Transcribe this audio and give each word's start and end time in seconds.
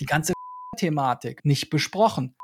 die 0.00 0.06
ganze 0.06 0.32
Thematik 0.76 1.44
nicht 1.44 1.70
besprochen 1.70 2.34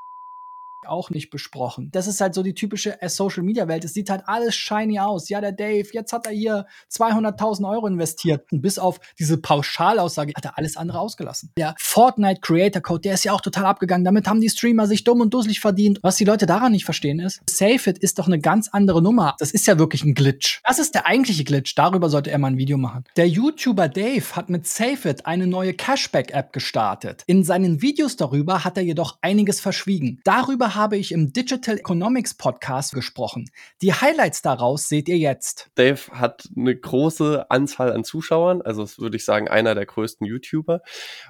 auch 0.86 1.10
nicht 1.10 1.30
besprochen. 1.30 1.91
Das 1.92 2.07
ist 2.07 2.21
halt 2.21 2.34
so 2.34 2.42
die 2.42 2.54
typische 2.54 2.99
Social 3.07 3.42
Media 3.42 3.68
Welt. 3.68 3.84
Es 3.84 3.94
sieht 3.94 4.10
halt 4.10 4.23
alles 4.26 4.54
shiny 4.54 4.99
aus. 4.99 5.28
Ja, 5.28 5.41
der 5.41 5.52
Dave, 5.52 5.89
jetzt 5.92 6.12
hat 6.12 6.26
er 6.26 6.33
hier 6.33 6.67
200.000 6.91 7.68
Euro 7.68 7.86
investiert. 7.86 8.50
Und 8.52 8.62
bis 8.62 8.79
auf 8.79 9.00
diese 9.18 9.39
Pauschalaussage 9.39 10.32
hat 10.37 10.45
er 10.45 10.59
alles 10.59 10.77
andere 10.77 10.98
ausgelassen. 10.98 11.50
Der 11.57 11.75
Fortnite 11.79 12.41
Creator 12.41 12.82
Code, 12.82 13.00
der 13.03 13.14
ist 13.14 13.25
ja 13.25 13.32
auch 13.32 13.41
total 13.41 13.66
abgegangen. 13.66 14.04
Damit 14.04 14.26
haben 14.26 14.40
die 14.40 14.50
Streamer 14.50 14.86
sich 14.86 15.04
dumm 15.04 15.20
und 15.20 15.32
dusselig 15.32 15.60
verdient. 15.60 15.98
Was 16.02 16.16
die 16.16 16.24
Leute 16.24 16.46
daran 16.46 16.72
nicht 16.72 16.84
verstehen 16.84 17.20
ist, 17.20 17.40
Save 17.48 17.90
It 17.90 17.98
ist 17.98 18.18
doch 18.18 18.26
eine 18.26 18.40
ganz 18.40 18.68
andere 18.68 19.02
Nummer. 19.02 19.36
Das 19.38 19.52
ist 19.52 19.66
ja 19.66 19.78
wirklich 19.78 20.04
ein 20.04 20.14
Glitch. 20.14 20.60
Das 20.64 20.78
ist 20.78 20.94
der 20.94 21.06
eigentliche 21.06 21.44
Glitch. 21.44 21.74
Darüber 21.74 22.08
sollte 22.08 22.30
er 22.30 22.38
mal 22.38 22.48
ein 22.48 22.58
Video 22.58 22.78
machen. 22.78 23.04
Der 23.16 23.28
YouTuber 23.28 23.88
Dave 23.88 24.36
hat 24.36 24.50
mit 24.50 24.66
Save 24.66 25.08
It 25.08 25.26
eine 25.26 25.46
neue 25.46 25.74
Cashback 25.74 26.32
App 26.32 26.52
gestartet. 26.52 27.22
In 27.26 27.44
seinen 27.44 27.82
Videos 27.82 28.16
darüber 28.16 28.64
hat 28.64 28.76
er 28.76 28.82
jedoch 28.82 29.18
einiges 29.20 29.60
verschwiegen. 29.60 30.20
Darüber 30.24 30.71
habe 30.74 30.96
ich 30.96 31.12
im 31.12 31.32
Digital 31.32 31.78
Economics 31.78 32.34
Podcast 32.34 32.94
gesprochen. 32.94 33.50
Die 33.80 33.92
Highlights 33.92 34.42
daraus 34.42 34.88
seht 34.88 35.08
ihr 35.08 35.18
jetzt. 35.18 35.70
Dave 35.74 36.00
hat 36.12 36.48
eine 36.56 36.74
große 36.76 37.50
Anzahl 37.50 37.92
an 37.92 38.04
Zuschauern, 38.04 38.62
also 38.62 38.86
würde 38.98 39.16
ich 39.16 39.24
sagen, 39.24 39.48
einer 39.48 39.74
der 39.74 39.86
größten 39.86 40.26
YouTuber 40.26 40.80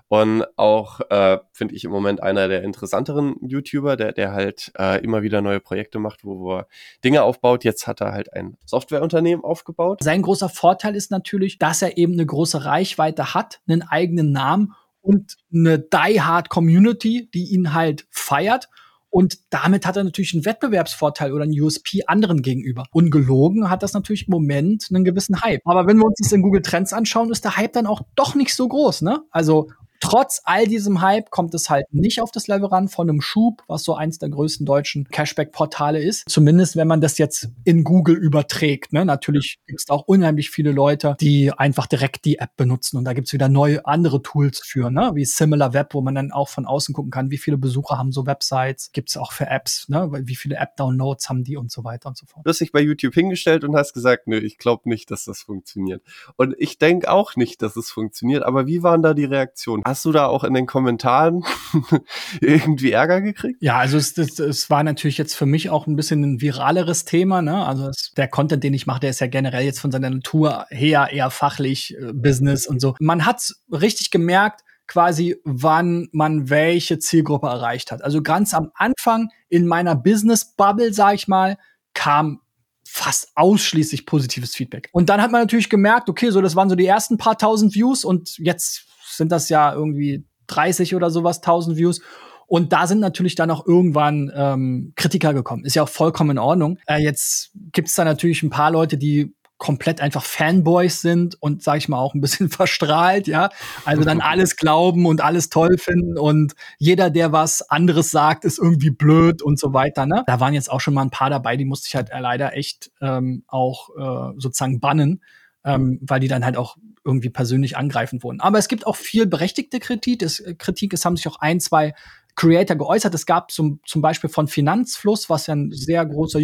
und 0.08 0.44
auch, 0.56 1.00
äh, 1.10 1.38
finde 1.52 1.74
ich 1.74 1.84
im 1.84 1.90
Moment 1.90 2.22
einer 2.22 2.48
der 2.48 2.62
interessanteren 2.62 3.36
YouTuber, 3.40 3.96
der, 3.96 4.12
der 4.12 4.32
halt 4.32 4.72
äh, 4.78 5.02
immer 5.02 5.22
wieder 5.22 5.40
neue 5.40 5.60
Projekte 5.60 5.98
macht, 5.98 6.24
wo, 6.24 6.40
wo 6.40 6.58
er 6.58 6.68
Dinge 7.04 7.22
aufbaut. 7.22 7.64
Jetzt 7.64 7.86
hat 7.86 8.00
er 8.00 8.12
halt 8.12 8.32
ein 8.32 8.56
Softwareunternehmen 8.64 9.44
aufgebaut. 9.44 10.02
Sein 10.02 10.22
großer 10.22 10.48
Vorteil 10.48 10.96
ist 10.96 11.10
natürlich, 11.10 11.58
dass 11.58 11.82
er 11.82 11.96
eben 11.98 12.14
eine 12.14 12.26
große 12.26 12.64
Reichweite 12.64 13.34
hat, 13.34 13.60
einen 13.68 13.82
eigenen 13.82 14.32
Namen 14.32 14.74
und 15.00 15.36
eine 15.52 15.78
die-hard 15.78 16.48
Community, 16.48 17.28
die 17.32 17.52
ihn 17.52 17.74
halt 17.74 18.06
feiert 18.10 18.68
und 19.12 19.40
damit 19.50 19.86
hat 19.86 19.98
er 19.98 20.04
natürlich 20.04 20.32
einen 20.32 20.46
Wettbewerbsvorteil 20.46 21.34
oder 21.34 21.44
einen 21.44 21.60
USP 21.60 22.04
anderen 22.06 22.40
gegenüber. 22.40 22.86
Ungelogen 22.92 23.68
hat 23.68 23.82
das 23.82 23.92
natürlich 23.92 24.26
im 24.26 24.30
Moment 24.30 24.88
einen 24.88 25.04
gewissen 25.04 25.42
Hype. 25.42 25.60
Aber 25.66 25.86
wenn 25.86 25.98
wir 25.98 26.06
uns 26.06 26.16
das 26.18 26.32
in 26.32 26.40
Google 26.40 26.62
Trends 26.62 26.94
anschauen, 26.94 27.30
ist 27.30 27.44
der 27.44 27.58
Hype 27.58 27.74
dann 27.74 27.86
auch 27.86 28.00
doch 28.14 28.34
nicht 28.34 28.54
so 28.54 28.66
groß, 28.66 29.02
ne? 29.02 29.20
Also 29.30 29.68
Trotz 30.02 30.40
all 30.42 30.66
diesem 30.66 31.00
Hype 31.00 31.30
kommt 31.30 31.54
es 31.54 31.70
halt 31.70 31.86
nicht 31.92 32.20
auf 32.20 32.32
das 32.32 32.48
Level 32.48 32.66
ran 32.66 32.88
von 32.88 33.08
einem 33.08 33.20
Schub, 33.20 33.62
was 33.68 33.84
so 33.84 33.94
eins 33.94 34.18
der 34.18 34.30
größten 34.30 34.66
deutschen 34.66 35.04
Cashback-Portale 35.04 36.02
ist. 36.02 36.28
Zumindest, 36.28 36.74
wenn 36.74 36.88
man 36.88 37.00
das 37.00 37.18
jetzt 37.18 37.50
in 37.62 37.84
Google 37.84 38.16
überträgt. 38.16 38.92
Ne? 38.92 39.04
Natürlich 39.04 39.60
gibt 39.68 39.80
es 39.80 39.88
auch 39.90 40.02
unheimlich 40.08 40.50
viele 40.50 40.72
Leute, 40.72 41.16
die 41.20 41.52
einfach 41.52 41.86
direkt 41.86 42.24
die 42.24 42.40
App 42.40 42.56
benutzen. 42.56 42.96
Und 42.96 43.04
da 43.04 43.12
gibt 43.12 43.28
es 43.28 43.32
wieder 43.32 43.48
neue 43.48 43.86
andere 43.86 44.20
Tools 44.22 44.58
für, 44.58 44.90
ne? 44.90 45.12
wie 45.14 45.24
Similar 45.24 45.72
Web, 45.72 45.94
wo 45.94 46.00
man 46.00 46.16
dann 46.16 46.32
auch 46.32 46.48
von 46.48 46.66
außen 46.66 46.92
gucken 46.92 47.12
kann, 47.12 47.30
wie 47.30 47.38
viele 47.38 47.56
Besucher 47.56 47.96
haben 47.96 48.10
so 48.10 48.26
Websites. 48.26 48.90
Gibt 48.90 49.10
es 49.10 49.16
auch 49.16 49.30
für 49.30 49.46
Apps, 49.46 49.88
ne? 49.88 50.10
wie 50.24 50.34
viele 50.34 50.56
App-Downloads 50.56 51.28
haben 51.28 51.44
die 51.44 51.56
und 51.56 51.70
so 51.70 51.84
weiter 51.84 52.08
und 52.08 52.16
so 52.16 52.26
fort. 52.26 52.44
Du 52.44 52.50
hast 52.50 52.60
dich 52.60 52.72
bei 52.72 52.80
YouTube 52.80 53.14
hingestellt 53.14 53.62
und 53.62 53.76
hast 53.76 53.92
gesagt, 53.92 54.26
nö, 54.26 54.38
ich 54.38 54.58
glaube 54.58 54.88
nicht, 54.88 55.12
dass 55.12 55.26
das 55.26 55.42
funktioniert. 55.42 56.02
Und 56.34 56.56
ich 56.58 56.78
denke 56.78 57.08
auch 57.08 57.36
nicht, 57.36 57.62
dass 57.62 57.76
es 57.76 57.88
funktioniert. 57.88 58.42
Aber 58.42 58.66
wie 58.66 58.82
waren 58.82 59.02
da 59.02 59.14
die 59.14 59.26
Reaktionen? 59.26 59.84
Hast 59.92 60.06
du 60.06 60.12
da 60.12 60.24
auch 60.24 60.42
in 60.42 60.54
den 60.54 60.64
Kommentaren 60.64 61.44
irgendwie 62.40 62.92
Ärger 62.92 63.20
gekriegt? 63.20 63.58
Ja, 63.60 63.76
also 63.76 63.98
es, 63.98 64.16
es, 64.16 64.38
es 64.38 64.70
war 64.70 64.82
natürlich 64.82 65.18
jetzt 65.18 65.34
für 65.34 65.44
mich 65.44 65.68
auch 65.68 65.86
ein 65.86 65.96
bisschen 65.96 66.22
ein 66.22 66.40
viraleres 66.40 67.04
Thema. 67.04 67.42
Ne? 67.42 67.66
Also 67.66 67.88
es, 67.88 68.10
der 68.16 68.26
Content, 68.26 68.64
den 68.64 68.72
ich 68.72 68.86
mache, 68.86 69.00
der 69.00 69.10
ist 69.10 69.20
ja 69.20 69.26
generell 69.26 69.66
jetzt 69.66 69.80
von 69.80 69.92
seiner 69.92 70.08
Natur 70.08 70.64
her 70.70 71.10
eher 71.12 71.28
fachlich, 71.28 71.94
äh, 71.94 72.14
Business 72.14 72.66
und 72.66 72.80
so. 72.80 72.94
Man 73.00 73.26
hat 73.26 73.52
richtig 73.70 74.10
gemerkt, 74.10 74.62
quasi, 74.86 75.36
wann 75.44 76.08
man 76.12 76.48
welche 76.48 76.98
Zielgruppe 76.98 77.48
erreicht 77.48 77.92
hat. 77.92 78.02
Also 78.02 78.22
ganz 78.22 78.54
am 78.54 78.70
Anfang 78.74 79.28
in 79.50 79.66
meiner 79.66 79.94
Business-Bubble, 79.94 80.94
sag 80.94 81.16
ich 81.16 81.28
mal, 81.28 81.58
kam 81.92 82.40
fast 82.82 83.28
ausschließlich 83.34 84.06
positives 84.06 84.56
Feedback. 84.56 84.88
Und 84.92 85.10
dann 85.10 85.20
hat 85.20 85.30
man 85.30 85.42
natürlich 85.42 85.68
gemerkt, 85.68 86.08
okay, 86.08 86.30
so 86.30 86.40
das 86.40 86.56
waren 86.56 86.70
so 86.70 86.76
die 86.76 86.86
ersten 86.86 87.18
paar 87.18 87.36
tausend 87.36 87.74
Views 87.74 88.06
und 88.06 88.38
jetzt 88.38 88.86
sind 89.16 89.32
das 89.32 89.48
ja 89.48 89.72
irgendwie 89.72 90.24
30 90.48 90.94
oder 90.94 91.10
sowas, 91.10 91.38
1000 91.38 91.76
Views. 91.76 92.00
Und 92.46 92.72
da 92.72 92.86
sind 92.86 93.00
natürlich 93.00 93.34
dann 93.34 93.50
auch 93.50 93.66
irgendwann 93.66 94.30
ähm, 94.34 94.92
Kritiker 94.94 95.32
gekommen. 95.32 95.64
Ist 95.64 95.74
ja 95.74 95.84
auch 95.84 95.88
vollkommen 95.88 96.32
in 96.32 96.38
Ordnung. 96.38 96.78
Äh, 96.86 97.02
jetzt 97.02 97.52
gibt 97.72 97.88
es 97.88 97.94
da 97.94 98.04
natürlich 98.04 98.42
ein 98.42 98.50
paar 98.50 98.70
Leute, 98.70 98.98
die 98.98 99.34
komplett 99.62 100.00
einfach 100.00 100.24
Fanboys 100.24 101.02
sind 101.02 101.40
und 101.40 101.62
sag 101.62 101.78
ich 101.78 101.88
mal 101.88 101.96
auch 101.96 102.14
ein 102.14 102.20
bisschen 102.20 102.48
verstrahlt, 102.50 103.28
ja. 103.28 103.48
Also 103.84 104.02
dann 104.02 104.20
alles 104.20 104.56
glauben 104.56 105.06
und 105.06 105.20
alles 105.20 105.50
toll 105.50 105.78
finden 105.78 106.18
und 106.18 106.54
jeder, 106.78 107.10
der 107.10 107.30
was 107.30 107.62
anderes 107.70 108.10
sagt, 108.10 108.44
ist 108.44 108.58
irgendwie 108.58 108.90
blöd 108.90 109.40
und 109.40 109.60
so 109.60 109.72
weiter. 109.72 110.04
Ne? 110.04 110.24
Da 110.26 110.40
waren 110.40 110.52
jetzt 110.52 110.68
auch 110.68 110.80
schon 110.80 110.94
mal 110.94 111.02
ein 111.02 111.10
paar 111.10 111.30
dabei, 111.30 111.56
die 111.56 111.64
musste 111.64 111.86
ich 111.86 111.94
halt 111.94 112.10
leider 112.10 112.56
echt 112.56 112.90
ähm, 113.00 113.44
auch 113.46 113.90
äh, 113.90 114.32
sozusagen 114.36 114.80
bannen, 114.80 115.22
ähm, 115.64 115.98
weil 116.02 116.20
die 116.20 116.28
dann 116.28 116.44
halt 116.44 116.56
auch 116.56 116.76
irgendwie 117.04 117.30
persönlich 117.30 117.76
angreifend 117.76 118.22
wurden. 118.22 118.40
Aber 118.40 118.58
es 118.58 118.68
gibt 118.68 118.86
auch 118.86 118.96
viel 118.96 119.26
berechtigte 119.26 119.80
Kritik. 119.80 120.22
Es, 120.22 120.40
äh, 120.40 120.54
Kritik. 120.54 120.92
es 120.92 121.04
haben 121.04 121.16
sich 121.16 121.26
auch 121.28 121.40
ein, 121.40 121.60
zwei 121.60 121.94
Creator 122.34 122.76
geäußert. 122.76 123.14
Es 123.14 123.26
gab 123.26 123.50
zum, 123.50 123.80
zum 123.86 124.02
Beispiel 124.02 124.30
von 124.30 124.48
Finanzfluss, 124.48 125.28
was 125.28 125.46
ja 125.46 125.54
ein 125.54 125.70
sehr 125.72 126.04
großer 126.06 126.40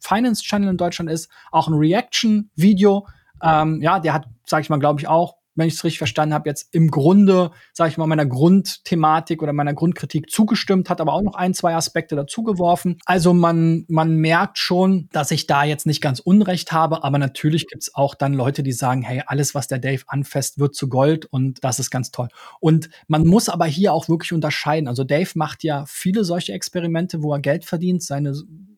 Finance-Channel 0.00 0.70
in 0.70 0.76
Deutschland 0.76 1.10
ist, 1.10 1.30
auch 1.50 1.68
ein 1.68 1.74
Reaction-Video. 1.74 3.06
Ähm, 3.42 3.80
ja, 3.82 3.98
der 3.98 4.12
hat, 4.12 4.28
sag 4.46 4.62
ich 4.62 4.70
mal, 4.70 4.78
glaube 4.78 5.00
ich, 5.00 5.08
auch 5.08 5.36
wenn 5.54 5.68
ich 5.68 5.74
es 5.74 5.84
richtig 5.84 5.98
verstanden 5.98 6.34
habe, 6.34 6.48
jetzt 6.48 6.74
im 6.74 6.90
Grunde, 6.90 7.50
sage 7.72 7.90
ich 7.90 7.98
mal, 7.98 8.06
meiner 8.06 8.26
Grundthematik 8.26 9.42
oder 9.42 9.52
meiner 9.52 9.74
Grundkritik 9.74 10.30
zugestimmt, 10.30 10.88
hat 10.88 11.00
aber 11.00 11.12
auch 11.12 11.22
noch 11.22 11.34
ein, 11.34 11.54
zwei 11.54 11.74
Aspekte 11.74 12.16
dazugeworfen. 12.16 12.98
Also 13.04 13.34
man, 13.34 13.84
man 13.88 14.16
merkt 14.16 14.58
schon, 14.58 15.08
dass 15.12 15.30
ich 15.30 15.46
da 15.46 15.64
jetzt 15.64 15.86
nicht 15.86 16.00
ganz 16.00 16.20
Unrecht 16.20 16.72
habe, 16.72 17.04
aber 17.04 17.18
natürlich 17.18 17.66
gibt 17.66 17.82
es 17.82 17.94
auch 17.94 18.14
dann 18.14 18.34
Leute, 18.34 18.62
die 18.62 18.72
sagen, 18.72 19.02
hey, 19.02 19.22
alles, 19.26 19.54
was 19.54 19.68
der 19.68 19.78
Dave 19.78 20.02
anfasst, 20.06 20.58
wird 20.58 20.74
zu 20.74 20.88
Gold 20.88 21.26
und 21.26 21.62
das 21.64 21.78
ist 21.78 21.90
ganz 21.90 22.10
toll. 22.10 22.28
Und 22.60 22.88
man 23.06 23.26
muss 23.26 23.48
aber 23.48 23.66
hier 23.66 23.92
auch 23.92 24.08
wirklich 24.08 24.32
unterscheiden. 24.32 24.88
Also 24.88 25.04
Dave 25.04 25.30
macht 25.34 25.64
ja 25.64 25.84
viele 25.86 26.24
solche 26.24 26.52
Experimente, 26.52 27.22
wo 27.22 27.32
er 27.32 27.40
Geld 27.40 27.64
verdient, 27.64 28.02
seine 28.02 28.34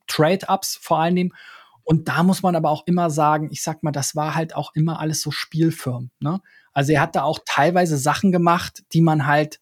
Trade-Ups 0.06 0.78
vor 0.80 0.98
allen 0.98 1.16
Dingen. 1.16 1.32
Und 1.84 2.08
da 2.08 2.22
muss 2.22 2.42
man 2.42 2.56
aber 2.56 2.70
auch 2.70 2.86
immer 2.86 3.10
sagen, 3.10 3.50
ich 3.52 3.62
sag 3.62 3.82
mal, 3.82 3.92
das 3.92 4.16
war 4.16 4.34
halt 4.34 4.56
auch 4.56 4.74
immer 4.74 5.00
alles 5.00 5.20
so 5.20 5.30
Spielfirmen. 5.30 6.10
Ne? 6.18 6.40
Also 6.74 6.92
er 6.92 7.00
hat 7.00 7.16
da 7.16 7.22
auch 7.22 7.38
teilweise 7.46 7.96
Sachen 7.96 8.32
gemacht, 8.32 8.82
die 8.92 9.00
man 9.00 9.26
halt, 9.26 9.60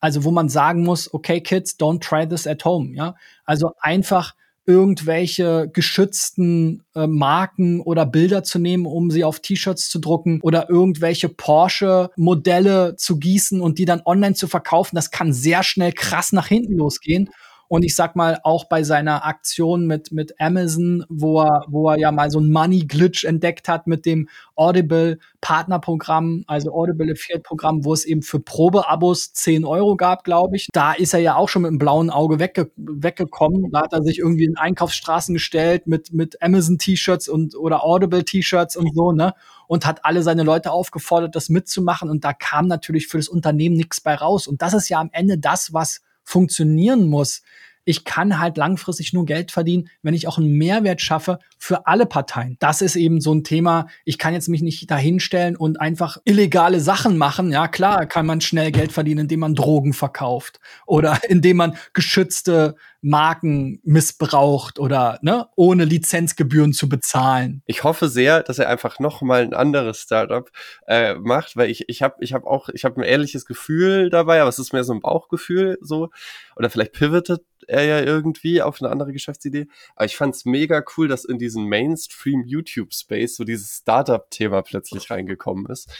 also 0.00 0.24
wo 0.24 0.30
man 0.30 0.48
sagen 0.48 0.84
muss, 0.84 1.12
okay, 1.12 1.40
Kids, 1.40 1.78
don't 1.78 2.00
try 2.00 2.26
this 2.26 2.46
at 2.46 2.64
home, 2.64 2.94
ja. 2.94 3.14
Also 3.44 3.72
einfach 3.80 4.34
irgendwelche 4.64 5.68
geschützten 5.72 6.84
äh, 6.94 7.06
Marken 7.06 7.80
oder 7.80 8.06
Bilder 8.06 8.44
zu 8.44 8.60
nehmen, 8.60 8.86
um 8.86 9.10
sie 9.10 9.24
auf 9.24 9.40
T-Shirts 9.40 9.90
zu 9.90 9.98
drucken 9.98 10.40
oder 10.40 10.70
irgendwelche 10.70 11.28
Porsche-Modelle 11.28 12.94
zu 12.96 13.18
gießen 13.18 13.60
und 13.60 13.78
die 13.78 13.84
dann 13.84 14.02
online 14.04 14.34
zu 14.34 14.46
verkaufen. 14.46 14.94
Das 14.94 15.10
kann 15.10 15.32
sehr 15.32 15.64
schnell 15.64 15.92
krass 15.92 16.32
nach 16.32 16.46
hinten 16.46 16.74
losgehen. 16.74 17.30
Und 17.72 17.86
ich 17.86 17.96
sag 17.96 18.16
mal, 18.16 18.38
auch 18.42 18.66
bei 18.66 18.82
seiner 18.82 19.24
Aktion 19.24 19.86
mit, 19.86 20.12
mit 20.12 20.38
Amazon, 20.38 21.06
wo 21.08 21.40
er, 21.40 21.64
wo 21.68 21.88
er 21.88 21.98
ja 21.98 22.12
mal 22.12 22.30
so 22.30 22.38
ein 22.38 22.52
Money-Glitch 22.52 23.24
entdeckt 23.24 23.66
hat 23.66 23.86
mit 23.86 24.04
dem 24.04 24.28
Audible-Partnerprogramm, 24.56 26.44
also 26.46 26.70
Audible 26.70 27.10
Affiliate-Programm, 27.10 27.86
wo 27.86 27.94
es 27.94 28.04
eben 28.04 28.20
für 28.20 28.40
Probeabos 28.40 29.32
10 29.32 29.64
Euro 29.64 29.96
gab, 29.96 30.22
glaube 30.24 30.56
ich. 30.56 30.68
Da 30.70 30.92
ist 30.92 31.14
er 31.14 31.20
ja 31.20 31.36
auch 31.36 31.48
schon 31.48 31.62
mit 31.62 31.70
dem 31.70 31.78
blauen 31.78 32.10
Auge 32.10 32.38
wegge 32.38 32.70
weggekommen. 32.76 33.70
Da 33.72 33.84
hat 33.84 33.94
er 33.94 34.02
sich 34.02 34.18
irgendwie 34.18 34.44
in 34.44 34.58
Einkaufsstraßen 34.58 35.32
gestellt 35.32 35.86
mit, 35.86 36.12
mit 36.12 36.42
Amazon-T-Shirts 36.42 37.26
und 37.30 37.56
oder 37.56 37.84
Audible-T-Shirts 37.84 38.76
und 38.76 38.94
so, 38.94 39.12
ne? 39.12 39.32
Und 39.66 39.86
hat 39.86 40.04
alle 40.04 40.22
seine 40.22 40.42
Leute 40.42 40.72
aufgefordert, 40.72 41.34
das 41.36 41.48
mitzumachen. 41.48 42.10
Und 42.10 42.22
da 42.22 42.34
kam 42.34 42.66
natürlich 42.66 43.06
für 43.06 43.16
das 43.16 43.28
Unternehmen 43.28 43.76
nichts 43.76 44.02
bei 44.02 44.14
raus. 44.14 44.46
Und 44.46 44.60
das 44.60 44.74
ist 44.74 44.90
ja 44.90 45.00
am 45.00 45.08
Ende 45.10 45.38
das, 45.38 45.72
was 45.72 46.02
funktionieren 46.24 47.08
muss. 47.08 47.42
Ich 47.84 48.04
kann 48.04 48.38
halt 48.38 48.56
langfristig 48.56 49.12
nur 49.12 49.24
Geld 49.24 49.50
verdienen, 49.50 49.88
wenn 50.02 50.14
ich 50.14 50.28
auch 50.28 50.38
einen 50.38 50.52
Mehrwert 50.52 51.00
schaffe 51.00 51.38
für 51.58 51.86
alle 51.86 52.06
Parteien. 52.06 52.56
Das 52.60 52.82
ist 52.82 52.96
eben 52.96 53.20
so 53.20 53.34
ein 53.34 53.44
Thema. 53.44 53.86
Ich 54.04 54.18
kann 54.18 54.34
jetzt 54.34 54.48
mich 54.48 54.62
nicht 54.62 54.90
dahinstellen 54.90 55.56
und 55.56 55.80
einfach 55.80 56.18
illegale 56.24 56.80
Sachen 56.80 57.18
machen. 57.18 57.50
Ja, 57.50 57.68
klar 57.68 58.06
kann 58.06 58.26
man 58.26 58.40
schnell 58.40 58.72
Geld 58.72 58.92
verdienen, 58.92 59.20
indem 59.20 59.40
man 59.40 59.54
Drogen 59.54 59.92
verkauft 59.92 60.60
oder 60.86 61.18
indem 61.28 61.56
man 61.58 61.76
geschützte 61.92 62.76
Marken 63.02 63.80
missbraucht 63.82 64.78
oder 64.78 65.18
ne, 65.22 65.48
ohne 65.56 65.84
Lizenzgebühren 65.84 66.72
zu 66.72 66.88
bezahlen. 66.88 67.62
Ich 67.66 67.84
hoffe 67.84 68.08
sehr, 68.08 68.42
dass 68.42 68.58
er 68.58 68.68
einfach 68.68 69.00
noch 69.00 69.22
mal 69.22 69.42
ein 69.42 69.54
anderes 69.54 69.98
Startup 69.98 70.48
äh, 70.86 71.14
macht, 71.14 71.56
weil 71.56 71.68
ich 71.68 71.88
ich 71.88 72.02
habe 72.02 72.16
ich 72.20 72.32
habe 72.32 72.46
auch 72.46 72.68
ich 72.68 72.84
habe 72.84 73.00
ein 73.00 73.04
ehrliches 73.04 73.44
Gefühl 73.44 74.08
dabei, 74.08 74.40
aber 74.40 74.48
es 74.48 74.58
ist 74.58 74.72
mehr 74.72 74.84
so 74.84 74.92
ein 74.92 75.00
Bauchgefühl 75.00 75.78
so 75.80 76.10
oder 76.56 76.70
vielleicht 76.70 76.92
pivotet 76.92 77.42
er 77.68 77.84
ja 77.84 78.00
irgendwie 78.00 78.62
auf 78.62 78.80
eine 78.80 78.90
andere 78.90 79.12
Geschäftsidee. 79.12 79.66
Aber 79.96 80.06
ich 80.06 80.16
fand's 80.16 80.44
mega 80.44 80.82
cool, 80.96 81.08
dass 81.08 81.24
in 81.24 81.38
diesen 81.38 81.64
Mainstream 81.64 82.44
YouTube 82.46 82.94
Space 82.94 83.36
so 83.36 83.44
dieses 83.44 83.78
Startup 83.78 84.28
Thema 84.30 84.62
plötzlich 84.62 85.10
reingekommen 85.10 85.66
ist. 85.66 85.90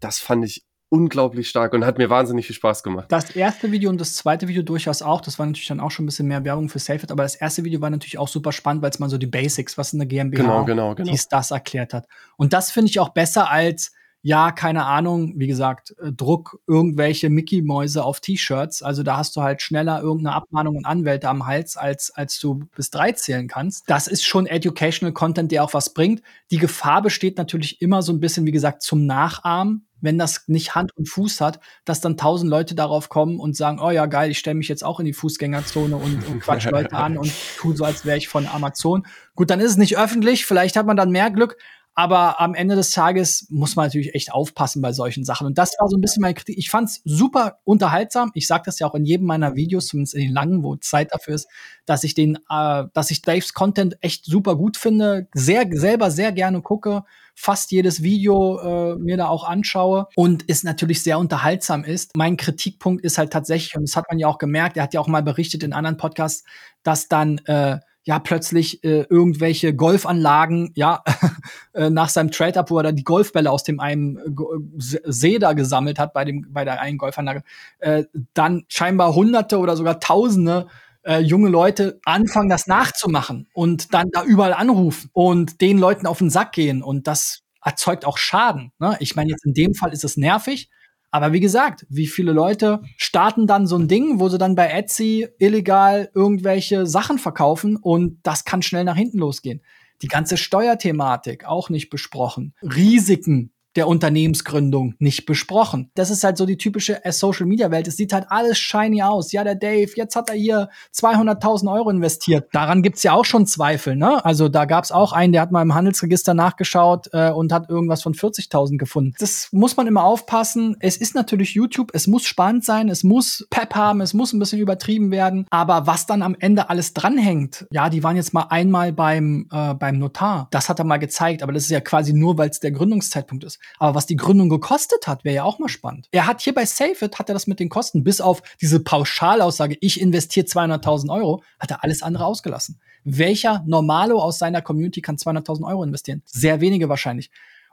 Das 0.00 0.18
fand 0.18 0.44
ich 0.44 0.64
unglaublich 0.92 1.48
stark 1.48 1.72
und 1.72 1.86
hat 1.86 1.96
mir 1.96 2.10
wahnsinnig 2.10 2.46
viel 2.46 2.54
Spaß 2.54 2.82
gemacht. 2.82 3.06
Das 3.08 3.30
erste 3.30 3.72
Video 3.72 3.88
und 3.88 3.98
das 3.98 4.14
zweite 4.14 4.46
Video 4.46 4.62
durchaus 4.62 5.00
auch. 5.00 5.22
Das 5.22 5.38
war 5.38 5.46
natürlich 5.46 5.66
dann 5.66 5.80
auch 5.80 5.90
schon 5.90 6.04
ein 6.04 6.06
bisschen 6.06 6.28
mehr 6.28 6.44
Werbung 6.44 6.68
für 6.68 6.78
SafeIt, 6.78 7.10
aber 7.10 7.22
das 7.22 7.34
erste 7.34 7.64
Video 7.64 7.80
war 7.80 7.88
natürlich 7.88 8.18
auch 8.18 8.28
super 8.28 8.52
spannend, 8.52 8.82
weil 8.82 8.90
es 8.90 8.98
mal 8.98 9.08
so 9.08 9.16
die 9.16 9.26
Basics, 9.26 9.78
was 9.78 9.94
eine 9.94 10.06
GmbH 10.06 10.42
genau, 10.42 10.64
genau, 10.66 10.94
genau. 10.94 11.10
dies, 11.10 11.28
das 11.28 11.50
erklärt 11.50 11.94
hat. 11.94 12.06
Und 12.36 12.52
das 12.52 12.70
finde 12.70 12.90
ich 12.90 13.00
auch 13.00 13.08
besser 13.08 13.50
als 13.50 13.92
ja, 14.24 14.52
keine 14.52 14.84
Ahnung, 14.84 15.32
wie 15.36 15.48
gesagt, 15.48 15.96
äh, 16.00 16.12
Druck 16.12 16.60
irgendwelche 16.68 17.28
Mickey-Mäuse 17.28 18.04
auf 18.04 18.20
T-Shirts. 18.20 18.82
Also 18.82 19.02
da 19.02 19.16
hast 19.16 19.34
du 19.34 19.42
halt 19.42 19.62
schneller 19.62 20.00
irgendeine 20.00 20.36
Abmahnung 20.36 20.76
und 20.76 20.86
Anwälte 20.86 21.28
am 21.28 21.44
Hals, 21.44 21.76
als, 21.76 22.12
als 22.12 22.38
du 22.38 22.60
bis 22.76 22.90
drei 22.90 23.12
zählen 23.12 23.48
kannst. 23.48 23.90
Das 23.90 24.06
ist 24.06 24.24
schon 24.24 24.46
Educational 24.46 25.12
Content, 25.12 25.50
der 25.50 25.64
auch 25.64 25.74
was 25.74 25.92
bringt. 25.92 26.22
Die 26.52 26.58
Gefahr 26.58 27.02
besteht 27.02 27.36
natürlich 27.36 27.82
immer 27.82 28.02
so 28.02 28.12
ein 28.12 28.20
bisschen, 28.20 28.46
wie 28.46 28.52
gesagt, 28.52 28.82
zum 28.82 29.06
Nachahmen 29.06 29.88
wenn 30.02 30.18
das 30.18 30.44
nicht 30.48 30.74
Hand 30.74 30.94
und 30.96 31.08
Fuß 31.08 31.40
hat, 31.40 31.60
dass 31.86 32.02
dann 32.02 32.18
tausend 32.18 32.50
Leute 32.50 32.74
darauf 32.74 33.08
kommen 33.08 33.40
und 33.40 33.56
sagen, 33.56 33.80
oh 33.80 33.90
ja, 33.90 34.04
geil, 34.06 34.30
ich 34.30 34.38
stelle 34.38 34.56
mich 34.56 34.68
jetzt 34.68 34.84
auch 34.84 35.00
in 35.00 35.06
die 35.06 35.14
Fußgängerzone 35.14 35.96
und, 35.96 36.28
und 36.28 36.40
quatsch 36.40 36.70
Leute 36.70 36.94
an 36.94 37.16
und 37.16 37.32
tu 37.56 37.74
so, 37.74 37.84
als 37.84 38.04
wäre 38.04 38.18
ich 38.18 38.28
von 38.28 38.46
Amazon. 38.46 39.06
Gut, 39.34 39.48
dann 39.48 39.60
ist 39.60 39.70
es 39.70 39.76
nicht 39.78 39.96
öffentlich, 39.96 40.44
vielleicht 40.44 40.76
hat 40.76 40.86
man 40.86 40.96
dann 40.96 41.10
mehr 41.10 41.30
Glück, 41.30 41.56
aber 41.94 42.40
am 42.40 42.54
Ende 42.54 42.74
des 42.74 42.90
Tages 42.90 43.46
muss 43.50 43.76
man 43.76 43.86
natürlich 43.86 44.14
echt 44.14 44.32
aufpassen 44.32 44.80
bei 44.80 44.92
solchen 44.92 45.24
Sachen. 45.24 45.46
Und 45.46 45.58
das 45.58 45.74
war 45.78 45.88
so 45.88 45.96
ein 45.96 46.00
bisschen 46.00 46.22
meine 46.22 46.34
Kritik. 46.34 46.56
Ich 46.56 46.70
fand 46.70 46.88
es 46.88 47.02
super 47.04 47.58
unterhaltsam. 47.64 48.30
Ich 48.34 48.46
sage 48.46 48.62
das 48.64 48.78
ja 48.78 48.86
auch 48.86 48.94
in 48.94 49.04
jedem 49.04 49.26
meiner 49.26 49.54
Videos, 49.56 49.88
zumindest 49.88 50.14
in 50.14 50.22
den 50.22 50.32
langen, 50.32 50.62
wo 50.62 50.76
Zeit 50.76 51.12
dafür 51.12 51.34
ist, 51.34 51.48
dass 51.84 52.04
ich 52.04 52.14
den, 52.14 52.38
äh, 52.48 52.84
dass 52.94 53.10
ich 53.10 53.20
Daves 53.20 53.52
Content 53.52 53.96
echt 54.00 54.24
super 54.24 54.56
gut 54.56 54.76
finde, 54.76 55.28
sehr 55.34 55.66
selber 55.70 56.10
sehr 56.10 56.32
gerne 56.32 56.62
gucke, 56.62 57.04
fast 57.34 57.72
jedes 57.72 58.02
Video 58.02 58.58
äh, 58.60 58.96
mir 58.96 59.16
da 59.16 59.28
auch 59.28 59.44
anschaue 59.44 60.06
und 60.16 60.44
es 60.48 60.64
natürlich 60.64 61.02
sehr 61.02 61.18
unterhaltsam 61.18 61.84
ist. 61.84 62.16
Mein 62.16 62.36
Kritikpunkt 62.36 63.04
ist 63.04 63.18
halt 63.18 63.32
tatsächlich, 63.32 63.76
und 63.76 63.88
das 63.88 63.96
hat 63.96 64.06
man 64.10 64.18
ja 64.18 64.28
auch 64.28 64.38
gemerkt, 64.38 64.76
er 64.76 64.84
hat 64.84 64.94
ja 64.94 65.00
auch 65.00 65.08
mal 65.08 65.22
berichtet 65.22 65.62
in 65.62 65.72
anderen 65.72 65.96
Podcasts, 65.96 66.44
dass 66.82 67.08
dann 67.08 67.38
äh, 67.46 67.78
ja 68.04 68.18
plötzlich 68.18 68.82
äh, 68.84 69.06
irgendwelche 69.08 69.74
Golfanlagen, 69.74 70.72
ja, 70.74 71.04
äh, 71.72 71.90
nach 71.90 72.08
seinem 72.08 72.30
Trade-up, 72.30 72.70
wo 72.70 72.78
er 72.78 72.84
dann 72.84 72.96
die 72.96 73.04
Golfbälle 73.04 73.50
aus 73.50 73.62
dem 73.62 73.80
einen 73.80 74.16
äh, 74.16 75.00
See 75.04 75.38
da 75.38 75.52
gesammelt 75.52 75.98
hat 75.98 76.12
bei 76.12 76.24
dem 76.24 76.52
bei 76.52 76.64
der 76.64 76.80
einen 76.80 76.98
Golfanlage, 76.98 77.42
äh, 77.78 78.04
dann 78.34 78.64
scheinbar 78.68 79.14
Hunderte 79.14 79.58
oder 79.58 79.76
sogar 79.76 80.00
Tausende 80.00 80.66
äh, 81.04 81.18
junge 81.18 81.48
Leute 81.48 82.00
anfangen, 82.04 82.48
das 82.48 82.66
nachzumachen 82.66 83.48
und 83.54 83.94
dann 83.94 84.10
da 84.12 84.24
überall 84.24 84.54
anrufen 84.54 85.10
und 85.12 85.60
den 85.60 85.78
Leuten 85.78 86.06
auf 86.06 86.18
den 86.18 86.30
Sack 86.30 86.52
gehen 86.52 86.82
und 86.82 87.06
das 87.06 87.42
erzeugt 87.64 88.04
auch 88.04 88.18
Schaden. 88.18 88.72
Ne? 88.78 88.96
Ich 89.00 89.14
meine, 89.14 89.30
jetzt 89.30 89.46
in 89.46 89.54
dem 89.54 89.74
Fall 89.74 89.92
ist 89.92 90.04
es 90.04 90.16
nervig, 90.16 90.68
aber 91.12 91.34
wie 91.34 91.40
gesagt, 91.40 91.86
wie 91.90 92.06
viele 92.06 92.32
Leute 92.32 92.80
starten 92.96 93.46
dann 93.46 93.66
so 93.66 93.76
ein 93.76 93.86
Ding, 93.86 94.18
wo 94.18 94.30
sie 94.30 94.38
dann 94.38 94.54
bei 94.54 94.68
Etsy 94.68 95.28
illegal 95.38 96.10
irgendwelche 96.14 96.86
Sachen 96.86 97.18
verkaufen 97.18 97.76
und 97.76 98.18
das 98.22 98.44
kann 98.44 98.62
schnell 98.62 98.84
nach 98.84 98.96
hinten 98.96 99.18
losgehen. 99.18 99.62
Die 100.00 100.08
ganze 100.08 100.38
Steuerthematik 100.38 101.44
auch 101.44 101.68
nicht 101.68 101.90
besprochen. 101.90 102.54
Risiken 102.62 103.51
der 103.76 103.88
Unternehmensgründung 103.88 104.94
nicht 104.98 105.26
besprochen. 105.26 105.90
Das 105.94 106.10
ist 106.10 106.24
halt 106.24 106.36
so 106.36 106.46
die 106.46 106.56
typische 106.56 107.04
äh, 107.04 107.12
Social 107.12 107.46
Media 107.46 107.70
Welt. 107.70 107.88
Es 107.88 107.96
sieht 107.96 108.12
halt 108.12 108.26
alles 108.28 108.58
shiny 108.58 109.02
aus. 109.02 109.32
Ja, 109.32 109.44
der 109.44 109.54
Dave, 109.54 109.90
jetzt 109.96 110.16
hat 110.16 110.28
er 110.30 110.36
hier 110.36 110.68
200.000 110.94 111.72
Euro 111.72 111.90
investiert. 111.90 112.48
Daran 112.52 112.82
gibt's 112.82 113.02
ja 113.02 113.12
auch 113.12 113.24
schon 113.24 113.46
Zweifel. 113.46 113.96
Ne? 113.96 114.24
Also 114.24 114.48
da 114.48 114.64
gab's 114.64 114.92
auch 114.92 115.12
einen, 115.12 115.32
der 115.32 115.42
hat 115.42 115.52
mal 115.52 115.62
im 115.62 115.74
Handelsregister 115.74 116.34
nachgeschaut 116.34 117.08
äh, 117.12 117.30
und 117.30 117.52
hat 117.52 117.70
irgendwas 117.70 118.02
von 118.02 118.14
40.000 118.14 118.76
gefunden. 118.76 119.14
Das 119.18 119.48
muss 119.52 119.76
man 119.76 119.86
immer 119.86 120.04
aufpassen. 120.04 120.76
Es 120.80 120.96
ist 120.96 121.14
natürlich 121.14 121.54
YouTube. 121.54 121.90
Es 121.94 122.06
muss 122.06 122.24
spannend 122.24 122.64
sein. 122.64 122.88
Es 122.88 123.04
muss 123.04 123.46
Pep 123.50 123.74
haben. 123.74 124.00
Es 124.00 124.14
muss 124.14 124.32
ein 124.32 124.38
bisschen 124.38 124.58
übertrieben 124.58 125.10
werden. 125.10 125.46
Aber 125.50 125.86
was 125.86 126.06
dann 126.06 126.22
am 126.22 126.36
Ende 126.38 126.68
alles 126.70 126.94
dranhängt, 126.94 127.66
ja, 127.70 127.88
die 127.88 128.02
waren 128.02 128.16
jetzt 128.16 128.34
mal 128.34 128.46
einmal 128.50 128.92
beim, 128.92 129.48
äh, 129.50 129.74
beim 129.74 129.98
Notar. 129.98 130.48
Das 130.50 130.68
hat 130.68 130.78
er 130.78 130.84
mal 130.84 130.98
gezeigt. 130.98 131.42
Aber 131.42 131.52
das 131.52 131.64
ist 131.64 131.70
ja 131.70 131.80
quasi 131.80 132.12
nur, 132.12 132.38
weil 132.38 132.50
es 132.50 132.60
der 132.60 132.72
Gründungszeitpunkt 132.72 133.44
ist. 133.44 133.58
Aber 133.78 133.94
was 133.94 134.06
die 134.06 134.16
Gründung 134.16 134.48
gekostet 134.48 135.06
hat, 135.06 135.24
wäre 135.24 135.36
ja 135.36 135.44
auch 135.44 135.58
mal 135.58 135.68
spannend. 135.68 136.08
Er 136.12 136.26
hat 136.26 136.40
hier 136.40 136.54
bei 136.54 136.64
SafeIt, 136.64 137.18
hat 137.18 137.28
er 137.28 137.34
das 137.34 137.46
mit 137.46 137.60
den 137.60 137.68
Kosten, 137.68 138.04
bis 138.04 138.20
auf 138.20 138.42
diese 138.60 138.80
Pauschalaussage, 138.80 139.76
ich 139.80 140.00
investiere 140.00 140.46
200.000 140.46 141.12
Euro, 141.12 141.42
hat 141.58 141.70
er 141.70 141.84
alles 141.84 142.02
andere 142.02 142.24
ausgelassen. 142.24 142.80
Welcher 143.04 143.64
Normalo 143.66 144.20
aus 144.20 144.38
seiner 144.38 144.62
Community 144.62 145.00
kann 145.00 145.16
200.000 145.16 145.66
Euro 145.66 145.82
investieren? 145.82 146.22
Sehr 146.24 146.60
wenige 146.60 146.88
wahrscheinlich. 146.88 147.30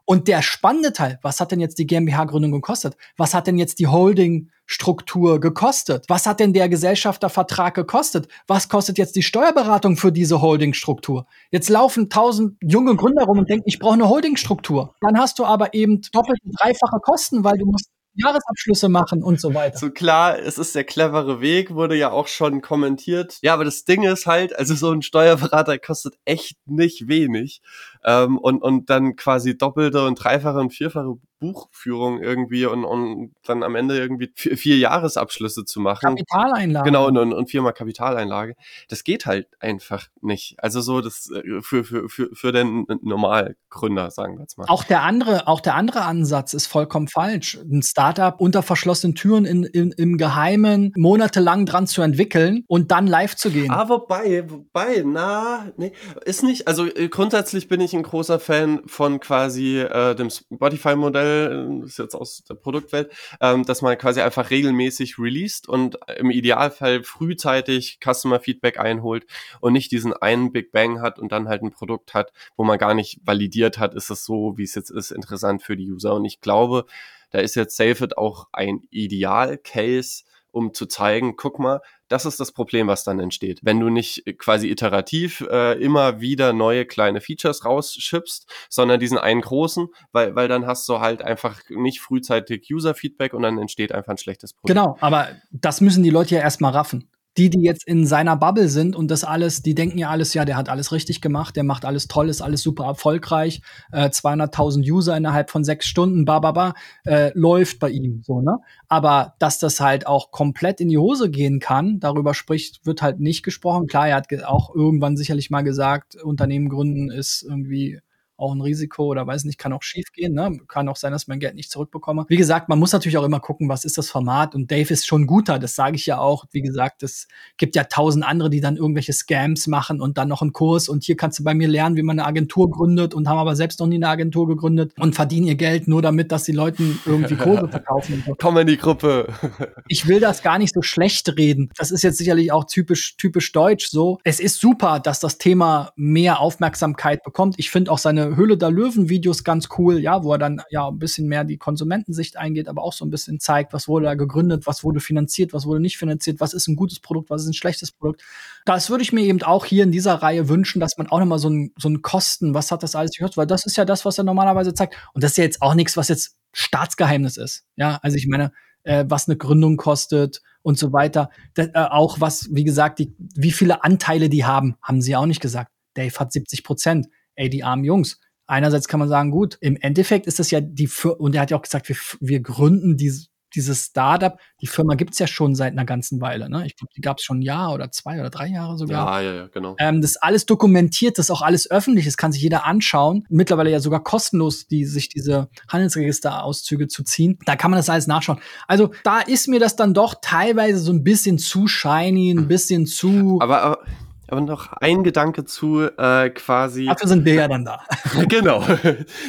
Und 0.09 0.27
der 0.27 0.41
spannende 0.41 0.91
Teil, 0.91 1.19
was 1.21 1.39
hat 1.39 1.51
denn 1.51 1.59
jetzt 1.59 1.77
die 1.77 1.85
GmbH-Gründung 1.85 2.51
gekostet? 2.51 2.97
Was 3.15 3.35
hat 3.35 3.45
denn 3.45 3.59
jetzt 3.59 3.77
die 3.77 3.85
Holding-Struktur 3.85 5.39
gekostet? 5.39 6.05
Was 6.07 6.25
hat 6.25 6.39
denn 6.39 6.51
der 6.51 6.67
Gesellschaftervertrag 6.67 7.75
gekostet? 7.75 8.27
Was 8.47 8.69
kostet 8.69 8.97
jetzt 8.97 9.15
die 9.15 9.21
Steuerberatung 9.21 9.97
für 9.97 10.11
diese 10.11 10.41
Holding-Struktur? 10.41 11.27
Jetzt 11.51 11.69
laufen 11.69 12.09
tausend 12.09 12.57
junge 12.59 12.95
Gründer 12.95 13.25
rum 13.25 13.37
und 13.37 13.51
denken, 13.51 13.65
ich 13.67 13.77
brauche 13.77 13.93
eine 13.93 14.09
Holding-Struktur. 14.09 14.95
Dann 14.99 15.19
hast 15.19 15.37
du 15.37 15.45
aber 15.45 15.75
eben 15.75 16.01
doppelt 16.11 16.39
dreifache 16.43 16.99
Kosten, 17.03 17.43
weil 17.43 17.59
du 17.59 17.67
musst 17.67 17.91
Jahresabschlüsse 18.15 18.89
machen 18.89 19.23
und 19.23 19.39
so 19.39 19.53
weiter. 19.53 19.77
So 19.77 19.91
klar, 19.91 20.39
es 20.39 20.57
ist 20.57 20.75
der 20.75 20.83
clevere 20.83 21.41
Weg, 21.41 21.73
wurde 21.73 21.95
ja 21.95 22.11
auch 22.11 22.27
schon 22.27 22.61
kommentiert. 22.61 23.37
Ja, 23.41 23.53
aber 23.53 23.65
das 23.65 23.85
Ding 23.85 24.03
ist 24.03 24.25
halt, 24.25 24.57
also 24.57 24.73
so 24.75 24.91
ein 24.91 25.01
Steuerberater 25.01 25.77
kostet 25.77 26.15
echt 26.25 26.57
nicht 26.65 27.07
wenig. 27.07 27.61
Ähm, 28.03 28.37
und, 28.37 28.61
und 28.61 28.89
dann 28.89 29.15
quasi 29.15 29.57
doppelte 29.57 30.05
und 30.05 30.15
dreifache 30.15 30.59
und 30.59 30.71
vierfache 30.71 31.17
Buchführung 31.39 32.21
irgendwie 32.21 32.65
und, 32.65 32.83
und 32.83 33.33
dann 33.45 33.63
am 33.63 33.75
Ende 33.75 33.97
irgendwie 33.97 34.31
vier, 34.35 34.57
vier 34.57 34.77
Jahresabschlüsse 34.77 35.65
zu 35.65 35.79
machen. 35.79 36.15
Kapitaleinlage. 36.15 36.85
Genau, 36.85 37.07
und, 37.07 37.17
und 37.17 37.49
viermal 37.49 37.73
Kapitaleinlage. 37.73 38.55
Das 38.89 39.03
geht 39.03 39.25
halt 39.25 39.47
einfach 39.59 40.07
nicht. 40.21 40.55
Also 40.57 40.81
so 40.81 41.01
das 41.01 41.31
äh, 41.31 41.61
für, 41.61 41.83
für, 41.83 42.09
für, 42.09 42.29
für 42.33 42.51
den 42.51 42.85
Normalgründer, 43.01 44.11
sagen 44.11 44.35
wir 44.35 44.41
jetzt 44.41 44.57
mal. 44.57 44.65
Auch 44.67 44.83
der 44.83 45.03
andere, 45.03 45.47
auch 45.47 45.61
der 45.61 45.75
andere 45.75 46.01
Ansatz 46.01 46.53
ist 46.53 46.67
vollkommen 46.67 47.07
falsch. 47.07 47.57
Ein 47.57 47.83
Startup 47.83 48.39
unter 48.39 48.61
verschlossenen 48.61 49.15
Türen 49.15 49.45
in, 49.45 49.63
in, 49.63 49.91
im 49.93 50.17
Geheimen 50.17 50.91
monatelang 50.97 51.65
dran 51.65 51.87
zu 51.87 52.01
entwickeln 52.01 52.65
und 52.67 52.91
dann 52.91 53.07
live 53.07 53.35
zu 53.35 53.49
gehen. 53.49 53.71
Ah, 53.71 53.87
wobei, 53.87 54.43
wobei, 54.49 55.03
na, 55.05 55.71
nee, 55.77 55.93
ist 56.25 56.43
nicht, 56.43 56.67
also 56.67 56.85
äh, 56.85 57.07
grundsätzlich 57.07 57.69
bin 57.69 57.79
ich 57.79 57.88
ein 57.93 58.03
großer 58.03 58.39
Fan 58.39 58.81
von 58.87 59.19
quasi 59.19 59.79
äh, 59.79 60.15
dem 60.15 60.29
Spotify-Modell 60.29 61.81
äh, 61.81 61.85
ist 61.85 61.99
jetzt 61.99 62.15
aus 62.15 62.43
der 62.43 62.55
Produktwelt, 62.55 63.11
ähm, 63.41 63.65
dass 63.65 63.81
man 63.81 63.97
quasi 63.97 64.21
einfach 64.21 64.49
regelmäßig 64.49 65.19
released 65.19 65.67
und 65.67 65.97
im 66.17 66.31
Idealfall 66.31 67.03
frühzeitig 67.03 67.99
Customer 68.03 68.39
Feedback 68.39 68.79
einholt 68.79 69.25
und 69.61 69.73
nicht 69.73 69.91
diesen 69.91 70.13
einen 70.13 70.51
Big 70.51 70.71
Bang 70.71 71.01
hat 71.01 71.19
und 71.19 71.31
dann 71.31 71.47
halt 71.47 71.61
ein 71.61 71.71
Produkt 71.71 72.13
hat, 72.13 72.31
wo 72.55 72.63
man 72.63 72.77
gar 72.77 72.93
nicht 72.93 73.19
validiert 73.23 73.77
hat, 73.77 73.95
ist 73.95 74.09
es 74.09 74.25
so, 74.25 74.57
wie 74.57 74.63
es 74.63 74.75
jetzt 74.75 74.89
ist, 74.89 75.11
interessant 75.11 75.63
für 75.63 75.75
die 75.75 75.91
User. 75.91 76.15
Und 76.15 76.25
ich 76.25 76.41
glaube, 76.41 76.85
da 77.31 77.39
ist 77.39 77.55
jetzt 77.55 77.77
SafeIt 77.77 78.17
auch 78.17 78.47
ein 78.51 78.81
Ideal-Case, 78.89 80.23
um 80.59 80.73
zu 80.73 80.85
zeigen, 80.85 81.35
guck 81.37 81.57
mal, 81.57 81.81
das 82.09 82.25
ist 82.25 82.39
das 82.39 82.51
Problem, 82.51 82.87
was 82.87 83.03
dann 83.03 83.19
entsteht. 83.19 83.59
Wenn 83.63 83.79
du 83.79 83.89
nicht 83.89 84.23
quasi 84.37 84.69
iterativ 84.69 85.41
äh, 85.49 85.81
immer 85.81 86.19
wieder 86.19 86.53
neue 86.53 86.85
kleine 86.85 87.21
Features 87.21 87.65
rausschippst, 87.65 88.51
sondern 88.69 88.99
diesen 88.99 89.17
einen 89.17 89.41
großen, 89.41 89.87
weil, 90.11 90.35
weil 90.35 90.47
dann 90.47 90.67
hast 90.67 90.87
du 90.89 90.99
halt 90.99 91.21
einfach 91.21 91.61
nicht 91.69 92.01
frühzeitig 92.01 92.67
User-Feedback 92.71 93.33
und 93.33 93.43
dann 93.43 93.57
entsteht 93.57 93.93
einfach 93.93 94.11
ein 94.11 94.17
schlechtes 94.17 94.53
Produkt. 94.53 94.67
Genau, 94.67 94.97
aber 94.99 95.29
das 95.51 95.81
müssen 95.81 96.03
die 96.03 96.09
Leute 96.09 96.35
ja 96.35 96.41
erstmal 96.41 96.73
raffen 96.73 97.09
die, 97.37 97.49
die 97.49 97.61
jetzt 97.61 97.87
in 97.87 98.05
seiner 98.05 98.35
Bubble 98.35 98.67
sind 98.67 98.95
und 98.95 99.09
das 99.11 99.23
alles, 99.23 99.61
die 99.61 99.75
denken 99.75 99.97
ja 99.97 100.09
alles, 100.09 100.33
ja, 100.33 100.45
der 100.45 100.57
hat 100.57 100.69
alles 100.69 100.91
richtig 100.91 101.21
gemacht, 101.21 101.55
der 101.55 101.63
macht 101.63 101.85
alles 101.85 102.07
toll, 102.07 102.29
ist 102.29 102.41
alles 102.41 102.61
super 102.61 102.85
erfolgreich, 102.85 103.61
äh, 103.91 104.09
200.000 104.09 104.89
User 104.89 105.15
innerhalb 105.15 105.49
von 105.49 105.63
sechs 105.63 105.85
Stunden, 105.87 106.25
ba, 106.25 106.39
ba, 106.39 106.51
ba, 106.51 106.73
äh, 107.05 107.31
läuft 107.35 107.79
bei 107.79 107.89
ihm, 107.91 108.23
so, 108.25 108.41
ne? 108.41 108.57
Aber 108.87 109.35
dass 109.39 109.59
das 109.59 109.79
halt 109.79 110.07
auch 110.07 110.31
komplett 110.31 110.81
in 110.81 110.89
die 110.89 110.97
Hose 110.97 111.29
gehen 111.29 111.59
kann, 111.59 111.99
darüber 111.99 112.33
spricht, 112.33 112.85
wird 112.85 113.01
halt 113.01 113.19
nicht 113.19 113.43
gesprochen. 113.43 113.87
Klar, 113.87 114.07
er 114.09 114.15
hat 114.17 114.43
auch 114.43 114.73
irgendwann 114.75 115.15
sicherlich 115.15 115.49
mal 115.49 115.61
gesagt, 115.61 116.15
Unternehmen 116.21 116.69
gründen 116.69 117.09
ist 117.09 117.43
irgendwie 117.47 117.99
auch 118.39 118.53
ein 118.53 118.61
Risiko 118.61 119.05
oder 119.05 119.27
weiß 119.27 119.43
nicht, 119.43 119.57
kann 119.57 119.73
auch 119.73 119.83
schief 119.83 120.11
gehen. 120.13 120.33
Ne? 120.33 120.59
Kann 120.67 120.87
auch 120.87 120.95
sein, 120.95 121.11
dass 121.11 121.27
mein 121.27 121.39
Geld 121.39 121.55
nicht 121.55 121.71
zurückbekomme. 121.71 122.25
Wie 122.27 122.37
gesagt, 122.37 122.69
man 122.69 122.79
muss 122.79 122.93
natürlich 122.93 123.17
auch 123.17 123.23
immer 123.23 123.39
gucken, 123.39 123.69
was 123.69 123.85
ist 123.85 123.97
das 123.97 124.09
Format. 124.09 124.55
Und 124.55 124.71
Dave 124.71 124.93
ist 124.93 125.05
schon 125.05 125.27
guter, 125.27 125.59
das 125.59 125.75
sage 125.75 125.95
ich 125.95 126.05
ja 126.05 126.19
auch. 126.19 126.45
Wie 126.51 126.61
gesagt, 126.61 127.03
es 127.03 127.27
gibt 127.57 127.75
ja 127.75 127.83
tausend 127.83 128.25
andere, 128.25 128.49
die 128.49 128.61
dann 128.61 128.77
irgendwelche 128.77 129.13
Scams 129.13 129.67
machen 129.67 130.01
und 130.01 130.17
dann 130.17 130.27
noch 130.27 130.41
einen 130.41 130.53
Kurs. 130.53 130.89
Und 130.89 131.03
hier 131.03 131.15
kannst 131.15 131.39
du 131.39 131.43
bei 131.43 131.53
mir 131.53 131.67
lernen, 131.67 131.95
wie 131.95 132.03
man 132.03 132.19
eine 132.19 132.27
Agentur 132.27 132.69
gründet 132.69 133.13
und 133.13 133.27
haben 133.27 133.37
aber 133.37 133.55
selbst 133.55 133.79
noch 133.79 133.87
nie 133.87 133.95
eine 133.95 134.09
Agentur 134.09 134.47
gegründet 134.47 134.93
und 134.97 135.15
verdienen 135.15 135.47
ihr 135.47 135.55
Geld 135.55 135.87
nur 135.87 136.01
damit, 136.01 136.31
dass 136.31 136.43
die 136.43 136.51
Leuten 136.51 136.99
irgendwie 137.05 137.35
Kurse 137.35 137.67
verkaufen. 137.69 138.23
Komm 138.39 138.57
in 138.57 138.67
die 138.67 138.77
Gruppe. 138.77 139.33
ich 139.87 140.07
will 140.07 140.19
das 140.19 140.41
gar 140.41 140.57
nicht 140.57 140.73
so 140.73 140.81
schlecht 140.81 141.37
reden. 141.37 141.69
Das 141.77 141.91
ist 141.91 142.03
jetzt 142.03 142.17
sicherlich 142.17 142.51
auch 142.51 142.65
typisch, 142.65 143.17
typisch 143.17 143.51
deutsch 143.51 143.89
so. 143.89 144.19
Es 144.23 144.39
ist 144.39 144.59
super, 144.59 144.99
dass 144.99 145.19
das 145.19 145.37
Thema 145.37 145.91
mehr 145.95 146.39
Aufmerksamkeit 146.39 147.23
bekommt. 147.23 147.55
Ich 147.57 147.69
finde 147.69 147.91
auch 147.91 147.97
seine 147.97 148.28
Höhle 148.35 148.57
der 148.57 148.71
Löwen-Videos 148.71 149.43
ganz 149.43 149.69
cool, 149.77 149.99
ja, 149.99 150.23
wo 150.23 150.33
er 150.33 150.37
dann 150.37 150.61
ja 150.69 150.87
ein 150.87 150.99
bisschen 150.99 151.27
mehr 151.27 151.43
die 151.43 151.57
Konsumentensicht 151.57 152.37
eingeht, 152.37 152.67
aber 152.67 152.83
auch 152.83 152.93
so 152.93 153.05
ein 153.05 153.09
bisschen 153.09 153.39
zeigt, 153.39 153.73
was 153.73 153.87
wurde 153.87 154.05
da 154.05 154.15
gegründet, 154.15 154.67
was 154.67 154.83
wurde 154.83 154.99
finanziert, 154.99 155.53
was 155.53 155.65
wurde 155.65 155.79
nicht 155.79 155.97
finanziert, 155.97 156.39
was 156.39 156.53
ist 156.53 156.67
ein 156.67 156.75
gutes 156.75 156.99
Produkt, 156.99 157.29
was 157.29 157.43
ist 157.43 157.49
ein 157.49 157.53
schlechtes 157.53 157.91
Produkt. 157.91 158.23
Das 158.65 158.89
würde 158.89 159.03
ich 159.03 159.13
mir 159.13 159.21
eben 159.21 159.41
auch 159.43 159.65
hier 159.65 159.83
in 159.83 159.91
dieser 159.91 160.15
Reihe 160.15 160.49
wünschen, 160.49 160.79
dass 160.79 160.97
man 160.97 161.07
auch 161.07 161.19
nochmal 161.19 161.39
so 161.39 161.49
ein, 161.49 161.71
so 161.77 161.89
ein 161.89 162.01
Kosten, 162.01 162.53
was 162.53 162.71
hat 162.71 162.83
das 162.83 162.95
alles 162.95 163.11
gekostet, 163.11 163.37
weil 163.37 163.47
das 163.47 163.65
ist 163.65 163.77
ja 163.77 163.85
das, 163.85 164.05
was 164.05 164.17
er 164.17 164.23
normalerweise 164.23 164.73
zeigt. 164.73 164.95
Und 165.13 165.23
das 165.23 165.31
ist 165.31 165.37
ja 165.37 165.43
jetzt 165.43 165.61
auch 165.61 165.73
nichts, 165.73 165.97
was 165.97 166.07
jetzt 166.07 166.37
Staatsgeheimnis 166.53 167.37
ist. 167.37 167.65
Ja, 167.75 167.99
also 168.01 168.17
ich 168.17 168.27
meine, 168.27 168.51
äh, 168.83 169.05
was 169.07 169.27
eine 169.27 169.37
Gründung 169.37 169.77
kostet 169.77 170.41
und 170.61 170.77
so 170.77 170.93
weiter. 170.93 171.29
Das, 171.53 171.67
äh, 171.67 171.71
auch 171.75 172.19
was, 172.19 172.49
wie 172.51 172.63
gesagt, 172.63 172.99
die, 172.99 173.13
wie 173.17 173.51
viele 173.51 173.83
Anteile 173.83 174.29
die 174.29 174.45
haben, 174.45 174.75
haben 174.81 175.01
sie 175.01 175.15
auch 175.15 175.25
nicht 175.25 175.41
gesagt. 175.41 175.71
Dave 175.93 176.17
hat 176.19 176.31
70 176.31 176.63
Prozent. 176.63 177.07
Ey, 177.39 177.49
die 177.49 177.63
armen 177.63 177.85
Jungs. 177.85 178.19
Einerseits 178.47 178.89
kann 178.89 178.99
man 178.99 179.07
sagen, 179.07 179.31
gut, 179.31 179.57
im 179.61 179.77
Endeffekt 179.77 180.27
ist 180.27 180.39
das 180.39 180.51
ja 180.51 180.59
die, 180.59 180.89
und 181.17 181.35
er 181.35 181.41
hat 181.41 181.51
ja 181.51 181.57
auch 181.57 181.61
gesagt, 181.61 181.87
wir, 181.87 181.95
wir 182.19 182.41
gründen 182.41 182.97
diese, 182.97 183.27
dieses 183.55 183.85
Startup, 183.85 184.37
die 184.61 184.67
Firma 184.67 184.95
gibt's 184.95 185.19
ja 185.19 185.25
schon 185.25 185.55
seit 185.55 185.71
einer 185.71 185.85
ganzen 185.85 186.19
Weile. 186.19 186.49
Ne? 186.49 186.65
Ich 186.65 186.75
glaube, 186.75 186.91
die 186.97 186.99
gab's 186.99 187.23
schon 187.23 187.39
ein 187.39 187.41
Jahr 187.41 187.73
oder 187.73 187.91
zwei 187.91 188.19
oder 188.19 188.29
drei 188.29 188.47
Jahre 188.47 188.77
sogar. 188.77 189.21
Ja, 189.21 189.29
ja, 189.29 189.35
ja, 189.37 189.47
genau. 189.47 189.77
Ähm, 189.79 190.01
das 190.01 190.11
ist 190.11 190.17
alles 190.17 190.45
dokumentiert, 190.45 191.17
das 191.17 191.27
ist 191.27 191.31
auch 191.31 191.41
alles 191.41 191.71
öffentlich, 191.71 192.05
das 192.05 192.17
kann 192.17 192.33
sich 192.33 192.41
jeder 192.41 192.65
anschauen. 192.65 193.25
Mittlerweile 193.29 193.71
ja 193.71 193.79
sogar 193.79 194.03
kostenlos, 194.03 194.67
die 194.67 194.83
sich 194.83 195.07
diese 195.07 195.47
Handelsregisterauszüge 195.69 196.89
zu 196.89 197.03
ziehen. 197.03 197.39
Da 197.45 197.55
kann 197.55 197.71
man 197.71 197.77
das 197.77 197.89
alles 197.89 198.07
nachschauen. 198.07 198.39
Also 198.67 198.91
da 199.05 199.21
ist 199.21 199.47
mir 199.47 199.61
das 199.61 199.77
dann 199.77 199.93
doch 199.93 200.15
teilweise 200.21 200.79
so 200.79 200.91
ein 200.91 201.05
bisschen 201.05 201.37
zu 201.37 201.67
shiny, 201.67 202.31
ein 202.31 202.49
bisschen 202.49 202.85
zu. 202.85 203.39
Aber, 203.41 203.61
aber 203.61 203.85
aber 204.31 204.41
noch 204.41 204.73
ein 204.73 205.03
Gedanke 205.03 205.45
zu 205.45 205.81
äh, 205.81 206.29
quasi. 206.29 206.85
Dafür 206.85 207.07
sind 207.07 207.25
wir 207.25 207.33
ja 207.33 207.47
dann 207.47 207.65
da. 207.65 207.83
genau. 208.29 208.63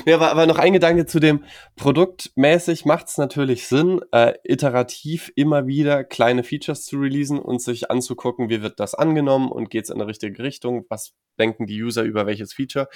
ja, 0.07 0.16
aber, 0.16 0.30
aber 0.30 0.47
noch 0.47 0.59
ein 0.59 0.73
Gedanke 0.73 1.07
zu 1.07 1.21
dem 1.21 1.45
Produktmäßig 1.76 2.85
macht 2.85 3.09
es 3.09 3.19
natürlich 3.19 3.66
Sinn, 3.66 4.00
äh, 4.12 4.35
iterativ 4.45 5.33
immer 5.37 5.66
wieder 5.66 6.04
kleine 6.04 6.42
Features 6.42 6.85
zu 6.85 6.99
releasen 6.99 7.38
und 7.38 7.62
sich 7.62 7.90
anzugucken, 7.90 8.49
wie 8.49 8.62
wird 8.62 8.80
das 8.80 8.95
angenommen 8.95 9.50
und 9.50 9.71
geht 9.71 9.85
es 9.85 9.90
in 9.90 9.99
die 9.99 10.04
richtige 10.04 10.42
Richtung, 10.42 10.85
was 10.88 11.14
denken 11.38 11.66
die 11.66 11.83
User 11.83 12.02
über 12.02 12.26
welches 12.26 12.52
Feature 12.52 12.88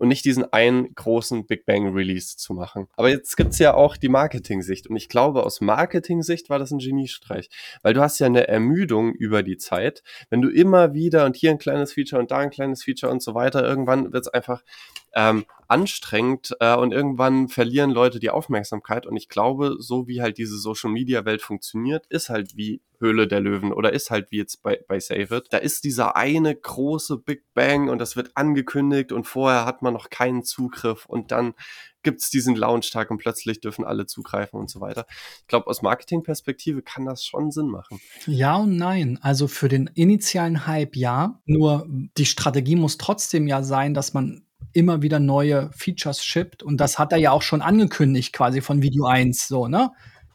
und 0.00 0.08
nicht 0.08 0.24
diesen 0.24 0.50
einen 0.50 0.94
großen 0.94 1.46
Big 1.46 1.66
Bang 1.66 1.92
Release 1.92 2.36
zu 2.36 2.54
machen. 2.54 2.88
Aber 2.96 3.10
jetzt 3.10 3.36
gibt's 3.36 3.58
ja 3.58 3.74
auch 3.74 3.98
die 3.98 4.08
Marketing-Sicht 4.08 4.88
und 4.88 4.96
ich 4.96 5.10
glaube, 5.10 5.44
aus 5.44 5.60
Marketing-Sicht 5.60 6.48
war 6.48 6.58
das 6.58 6.70
ein 6.70 6.78
Geniestreich, 6.78 7.50
weil 7.82 7.92
du 7.92 8.00
hast 8.00 8.18
ja 8.18 8.26
eine 8.26 8.48
Ermüdung 8.48 9.12
über 9.12 9.42
die 9.42 9.58
Zeit, 9.58 10.02
wenn 10.30 10.40
du 10.40 10.48
immer 10.48 10.94
wieder 10.94 11.26
und 11.26 11.36
hier 11.36 11.50
ein 11.50 11.58
kleines 11.58 11.92
Feature 11.92 12.20
und 12.20 12.30
da 12.30 12.38
ein 12.38 12.50
kleines 12.50 12.82
Feature 12.82 13.12
und 13.12 13.22
so 13.22 13.34
weiter, 13.34 13.62
irgendwann 13.62 14.10
wird's 14.12 14.28
einfach 14.28 14.62
ähm, 15.14 15.44
anstrengend 15.68 16.56
äh, 16.60 16.74
und 16.74 16.92
irgendwann 16.92 17.48
verlieren 17.48 17.90
Leute 17.90 18.20
die 18.20 18.30
Aufmerksamkeit. 18.30 19.06
Und 19.06 19.16
ich 19.16 19.28
glaube, 19.28 19.76
so 19.78 20.08
wie 20.08 20.22
halt 20.22 20.38
diese 20.38 20.58
Social 20.58 20.90
Media 20.90 21.24
Welt 21.26 21.42
funktioniert, 21.42 22.06
ist 22.08 22.30
halt 22.30 22.56
wie 22.56 22.80
Höhle 23.00 23.26
der 23.26 23.40
Löwen 23.40 23.72
oder 23.72 23.92
ist 23.92 24.10
halt 24.10 24.30
wie 24.30 24.36
jetzt 24.36 24.62
bei, 24.62 24.78
bei 24.86 25.00
Save 25.00 25.36
It. 25.36 25.48
Da 25.50 25.58
ist 25.58 25.84
dieser 25.84 26.16
eine 26.16 26.54
große 26.54 27.18
Big 27.18 27.44
Bang 27.54 27.88
und 27.88 27.98
das 27.98 28.14
wird 28.14 28.36
angekündigt 28.36 29.10
und 29.10 29.26
vorher 29.26 29.64
hat 29.64 29.82
man 29.82 29.94
noch 29.94 30.10
keinen 30.10 30.44
Zugriff 30.44 31.06
und 31.06 31.32
dann 31.32 31.54
gibt's 32.02 32.30
diesen 32.30 32.56
Launch-Tag 32.56 33.10
und 33.10 33.18
plötzlich 33.18 33.60
dürfen 33.60 33.84
alle 33.84 34.06
zugreifen 34.06 34.58
und 34.58 34.70
so 34.70 34.80
weiter. 34.80 35.06
Ich 35.40 35.46
glaube, 35.48 35.66
aus 35.66 35.82
Marketing-Perspektive 35.82 36.82
kann 36.82 37.04
das 37.04 37.24
schon 37.24 37.50
Sinn 37.50 37.68
machen. 37.68 38.00
Ja 38.26 38.56
und 38.56 38.76
nein. 38.76 39.18
Also 39.22 39.48
für 39.48 39.68
den 39.68 39.88
initialen 39.94 40.66
Hype 40.66 40.96
ja. 40.96 41.40
Nur 41.44 41.86
die 41.88 42.26
Strategie 42.26 42.76
muss 42.76 42.98
trotzdem 42.98 43.46
ja 43.46 43.62
sein, 43.62 43.94
dass 43.94 44.14
man 44.14 44.46
immer 44.72 45.02
wieder 45.02 45.18
neue 45.18 45.70
Features 45.72 46.24
shippt. 46.24 46.62
Und 46.62 46.78
das 46.78 46.98
hat 46.98 47.12
er 47.12 47.18
ja 47.18 47.32
auch 47.32 47.42
schon 47.42 47.62
angekündigt, 47.62 48.32
quasi 48.32 48.60
von 48.60 48.82
Video 48.82 49.06
1, 49.06 49.48
so, 49.48 49.68
ne? 49.68 49.90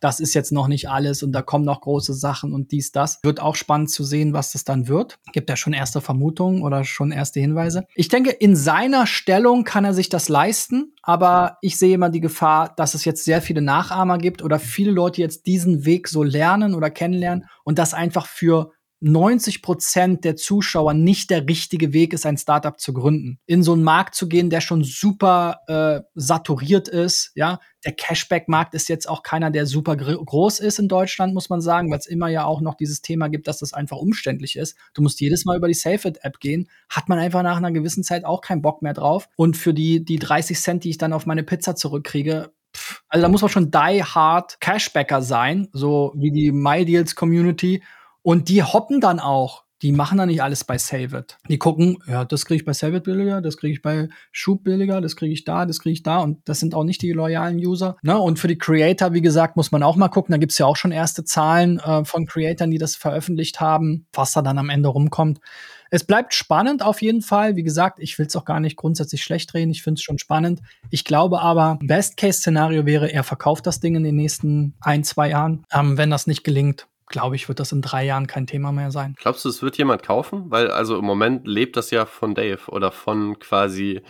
Das 0.06 0.20
ist 0.20 0.36
jetzt 0.36 0.52
noch 0.52 0.68
nicht 0.68 0.88
alles 0.88 1.24
und 1.24 1.32
da 1.32 1.42
kommen 1.42 1.66
noch 1.66 1.82
große 1.82 2.14
Sachen 2.14 2.54
und 2.54 2.72
dies, 2.72 2.92
das. 2.92 3.18
Wird 3.24 3.42
auch 3.42 3.56
spannend 3.56 3.90
zu 3.90 4.04
sehen, 4.04 4.34
was 4.34 4.52
das 4.52 4.64
dann 4.64 4.88
wird. 4.88 5.18
Gibt 5.34 5.50
er 5.50 5.56
schon 5.56 5.74
erste 5.74 6.00
Vermutungen 6.00 6.62
oder 6.62 6.84
schon 6.84 7.12
erste 7.12 7.40
Hinweise? 7.40 7.88
Ich 7.96 8.08
denke, 8.08 8.30
in 8.30 8.56
seiner 8.56 9.08
Stellung 9.08 9.64
kann 9.64 9.84
er 9.84 9.96
sich 9.96 10.08
das 10.10 10.30
leisten, 10.30 10.94
aber 11.02 11.58
ich 11.62 11.80
sehe 11.80 11.96
immer 11.96 12.12
die 12.12 12.22
Gefahr, 12.22 12.72
dass 12.78 12.94
es 12.94 13.04
jetzt 13.04 13.26
sehr 13.26 13.42
viele 13.42 13.64
Nachahmer 13.64 14.20
gibt 14.20 14.44
oder 14.44 14.60
viele 14.60 14.92
Leute 14.92 15.22
jetzt 15.22 15.48
diesen 15.48 15.86
Weg 15.86 16.08
so 16.08 16.22
lernen 16.22 16.76
oder 16.76 16.92
kennenlernen 16.92 17.46
und 17.64 17.80
das 17.80 17.96
einfach 17.96 18.28
für 18.28 18.74
90 19.02 19.62
Prozent 19.62 20.24
der 20.24 20.36
Zuschauer 20.36 20.94
nicht 20.94 21.30
der 21.30 21.48
richtige 21.48 21.94
Weg 21.94 22.14
ist, 22.14 22.26
ein 22.26 22.38
Startup 22.38 22.80
zu 22.80 22.94
gründen. 22.94 23.40
In 23.46 23.62
so 23.62 23.74
einen 23.74 23.84
Markt 23.84 24.16
zu 24.16 24.28
gehen, 24.28 24.50
der 24.50 24.62
schon 24.62 24.84
super 24.84 25.60
äh, 25.68 26.02
saturiert 26.16 26.88
ist, 26.88 27.32
ja. 27.36 27.60
Der 27.86 27.94
Cashback-Markt 27.94 28.74
ist 28.74 28.90
jetzt 28.90 29.08
auch 29.08 29.22
keiner, 29.22 29.52
der 29.52 29.68
super 29.68 29.96
groß 29.96 30.60
ist 30.60 30.80
in 30.80 30.88
Deutschland, 30.88 31.36
muss 31.36 31.50
man 31.50 31.62
sagen, 31.62 31.92
weil 31.92 32.00
es 32.00 32.08
immer 32.08 32.30
ja 32.30 32.44
auch 32.46 32.60
noch 32.60 32.74
dieses 32.74 33.04
Thema 33.04 33.28
gibt, 33.28 33.48
dass 33.48 33.60
das 33.60 33.74
einfach 33.74 33.98
umständlich 33.98 34.56
ist. 34.56 34.76
Du 34.96 35.04
musst 35.04 35.22
jedes 35.22 35.46
Mal 35.46 35.58
über 35.58 35.68
die 35.68 35.76
SafeIt-App 35.76 36.40
gehen, 36.40 36.68
hat 36.90 37.10
man 37.10 37.20
einfach 37.20 37.44
nach 37.44 37.58
einer 37.58 37.72
gewissen 37.72 38.04
Zeit 38.04 38.26
auch 38.26 38.42
keinen 38.42 38.64
Bock 38.64 38.82
mehr 38.82 38.94
drauf. 38.94 39.30
Und 39.36 39.56
für 39.56 39.74
die, 39.74 40.04
die 40.04 40.18
30 40.18 40.60
Cent, 40.60 40.84
die 40.84 40.90
ich 40.90 40.98
dann 40.98 41.14
auf 41.14 41.28
meine 41.28 41.44
Pizza 41.44 41.76
zurückkriege, 41.76 42.52
also 43.08 43.22
da 43.22 43.30
muss 43.30 43.42
man 43.42 43.50
schon 43.50 43.72
die 43.72 44.04
hard 44.04 44.60
Cashbacker 44.60 45.22
sein, 45.22 45.68
so 45.72 46.12
wie 46.16 46.32
die 46.32 46.52
MyDeals 46.52 47.16
Community 47.16 47.84
und 48.26 48.50
die 48.50 48.64
hoppen 48.64 49.02
dann 49.02 49.20
auch. 49.20 49.66
Die 49.84 49.92
machen 49.92 50.18
dann 50.18 50.30
nicht 50.30 50.42
alles 50.42 50.64
bei 50.64 50.80
Save 50.80 51.16
It. 51.16 51.38
Die 51.48 51.60
gucken, 51.60 51.98
ja, 52.08 52.26
das 52.26 52.46
kriege 52.46 52.62
ich 52.62 52.66
bei 52.66 52.74
Save 52.74 52.98
It 52.98 53.04
billiger, 53.04 53.40
das 53.40 53.58
kriege 53.58 53.74
ich 53.74 53.84
bei 53.84 54.08
Schub 54.32 54.64
billiger, 54.64 55.00
das 55.00 55.16
kriege 55.16 55.34
ich 55.34 55.44
da, 55.44 55.68
das 55.68 55.80
kriege 55.80 55.94
ich 55.94 56.02
da. 56.02 56.20
Und 56.20 56.40
das 56.46 56.60
sind 56.60 56.74
auch 56.74 56.86
nicht 56.86 57.04
die 57.04 57.12
loyalen 57.12 57.58
User. 57.58 57.98
Ne? 58.02 58.18
Und 58.18 58.40
für 58.40 58.48
die 58.48 58.58
Creator, 58.58 59.14
wie 59.14 59.22
gesagt, 59.22 59.58
muss 59.58 59.72
man 59.72 59.84
auch 59.84 59.96
mal 59.96 60.08
gucken. 60.08 60.32
Da 60.32 60.40
gibt's 60.40 60.58
ja 60.58 60.66
auch 60.66 60.78
schon 60.78 60.92
erste 60.92 61.24
Zahlen 61.24 61.78
äh, 61.80 62.04
von 62.04 62.26
Creatoren, 62.26 62.72
die 62.72 62.80
das 62.80 62.96
veröffentlicht 62.96 63.60
haben, 63.60 64.08
was 64.12 64.32
da 64.32 64.42
dann 64.42 64.58
am 64.58 64.70
Ende 64.70 64.90
rumkommt. 64.90 65.40
Es 65.92 66.04
bleibt 66.04 66.34
spannend 66.34 66.84
auf 66.84 67.04
jeden 67.04 67.22
Fall. 67.22 67.56
Wie 67.56 67.64
gesagt, 67.64 68.00
ich 68.00 68.18
will 68.18 68.26
es 68.26 68.36
auch 68.36 68.46
gar 68.46 68.60
nicht 68.60 68.78
grundsätzlich 68.78 69.22
schlecht 69.24 69.54
reden. 69.54 69.70
Ich 69.70 69.84
finde 69.84 70.00
es 70.00 70.04
schon 70.04 70.18
spannend. 70.18 70.62
Ich 70.90 71.06
glaube 71.06 71.42
aber, 71.42 71.78
Best-Case-Szenario 71.84 72.88
wäre, 72.88 73.12
er 73.12 73.24
verkauft 73.24 73.68
das 73.68 73.82
Ding 73.82 73.96
in 73.96 74.04
den 74.04 74.16
nächsten 74.16 74.74
ein, 74.82 75.04
zwei 75.04 75.30
Jahren. 75.30 75.64
Ähm, 75.72 75.98
wenn 76.00 76.10
das 76.10 76.26
nicht 76.26 76.44
gelingt, 76.44 76.88
glaube 77.08 77.36
ich, 77.36 77.48
wird 77.48 77.60
das 77.60 77.72
in 77.72 77.82
drei 77.82 78.06
Jahren 78.06 78.28
kein 78.28 78.48
Thema 78.48 78.72
mehr 78.72 78.92
sein. 78.92 79.16
Glaubst 79.20 79.46
du, 79.46 79.50
es 79.50 79.62
wird 79.62 79.78
jemand 79.78 80.04
kaufen? 80.04 80.46
Weil 80.50 80.70
also 80.72 80.98
im 80.98 81.06
Moment 81.06 81.48
lebt 81.48 81.78
das 81.78 81.92
ja 81.92 82.06
von 82.06 82.36
Dave 82.36 82.62
oder 82.68 82.92
von 82.92 83.40
quasi 83.40 84.02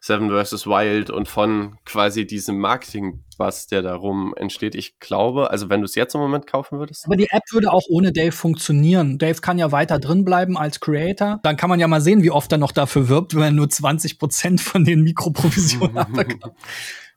Seven 0.00 0.30
vs. 0.30 0.66
Wild 0.66 1.10
und 1.10 1.26
von 1.26 1.78
quasi 1.84 2.26
diesem 2.26 2.58
Marketing, 2.58 3.24
was 3.38 3.66
der 3.66 3.82
darum 3.82 4.34
entsteht. 4.36 4.76
Ich 4.76 5.00
glaube, 5.00 5.50
also 5.50 5.68
wenn 5.68 5.80
du 5.80 5.84
es 5.86 5.96
jetzt 5.96 6.14
im 6.14 6.20
Moment 6.20 6.46
kaufen 6.46 6.78
würdest. 6.78 7.06
Aber 7.06 7.16
die 7.16 7.26
App 7.30 7.42
würde 7.50 7.72
auch 7.72 7.82
ohne 7.88 8.12
Dave 8.12 8.30
funktionieren. 8.30 9.18
Dave 9.18 9.40
kann 9.40 9.58
ja 9.58 9.72
weiter 9.72 9.98
drin 9.98 10.24
bleiben 10.24 10.56
als 10.56 10.78
Creator. 10.78 11.40
Dann 11.42 11.56
kann 11.56 11.70
man 11.70 11.80
ja 11.80 11.88
mal 11.88 12.00
sehen, 12.00 12.22
wie 12.22 12.30
oft 12.30 12.52
er 12.52 12.58
noch 12.58 12.72
dafür 12.72 13.08
wirbt, 13.08 13.34
wenn 13.34 13.42
er 13.42 13.50
nur 13.50 13.68
20 13.68 14.18
Prozent 14.18 14.60
von 14.60 14.84
den 14.84 15.02
Mikroprovisionen 15.02 15.98
abbekommt 15.98 16.54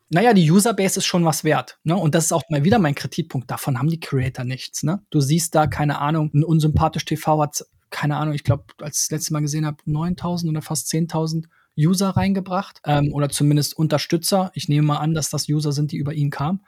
naja, 0.09 0.33
die 0.33 0.49
Userbase 0.49 0.99
ist 0.99 1.05
schon 1.05 1.25
was 1.25 1.43
wert. 1.43 1.79
Ne? 1.83 1.95
Und 1.95 2.15
das 2.15 2.25
ist 2.25 2.31
auch 2.31 2.43
mal 2.49 2.63
wieder 2.63 2.79
mein 2.79 2.95
Kritikpunkt. 2.95 3.49
Davon 3.49 3.77
haben 3.77 3.89
die 3.89 3.99
Creator 3.99 4.43
nichts. 4.43 4.83
Ne? 4.83 5.01
Du 5.09 5.19
siehst 5.21 5.53
da, 5.55 5.67
keine 5.67 5.99
Ahnung, 5.99 6.31
ein 6.33 6.43
unsympathisch 6.43 7.05
TV 7.05 7.41
hat, 7.41 7.63
keine 7.89 8.17
Ahnung, 8.17 8.33
ich 8.33 8.43
glaube, 8.43 8.65
als 8.81 8.97
ich 8.97 9.03
das 9.07 9.11
letzte 9.11 9.33
Mal 9.33 9.41
gesehen 9.41 9.65
habe, 9.65 9.77
9000 9.85 10.51
oder 10.51 10.61
fast 10.61 10.91
10.000 10.91 11.45
User 11.77 12.09
reingebracht 12.09 12.81
ähm, 12.85 13.13
oder 13.13 13.29
zumindest 13.29 13.77
Unterstützer. 13.77 14.51
Ich 14.53 14.67
nehme 14.67 14.87
mal 14.87 14.97
an, 14.97 15.13
dass 15.13 15.29
das 15.29 15.47
User 15.47 15.71
sind, 15.71 15.91
die 15.91 15.97
über 15.97 16.13
ihn 16.13 16.29
kamen. 16.29 16.61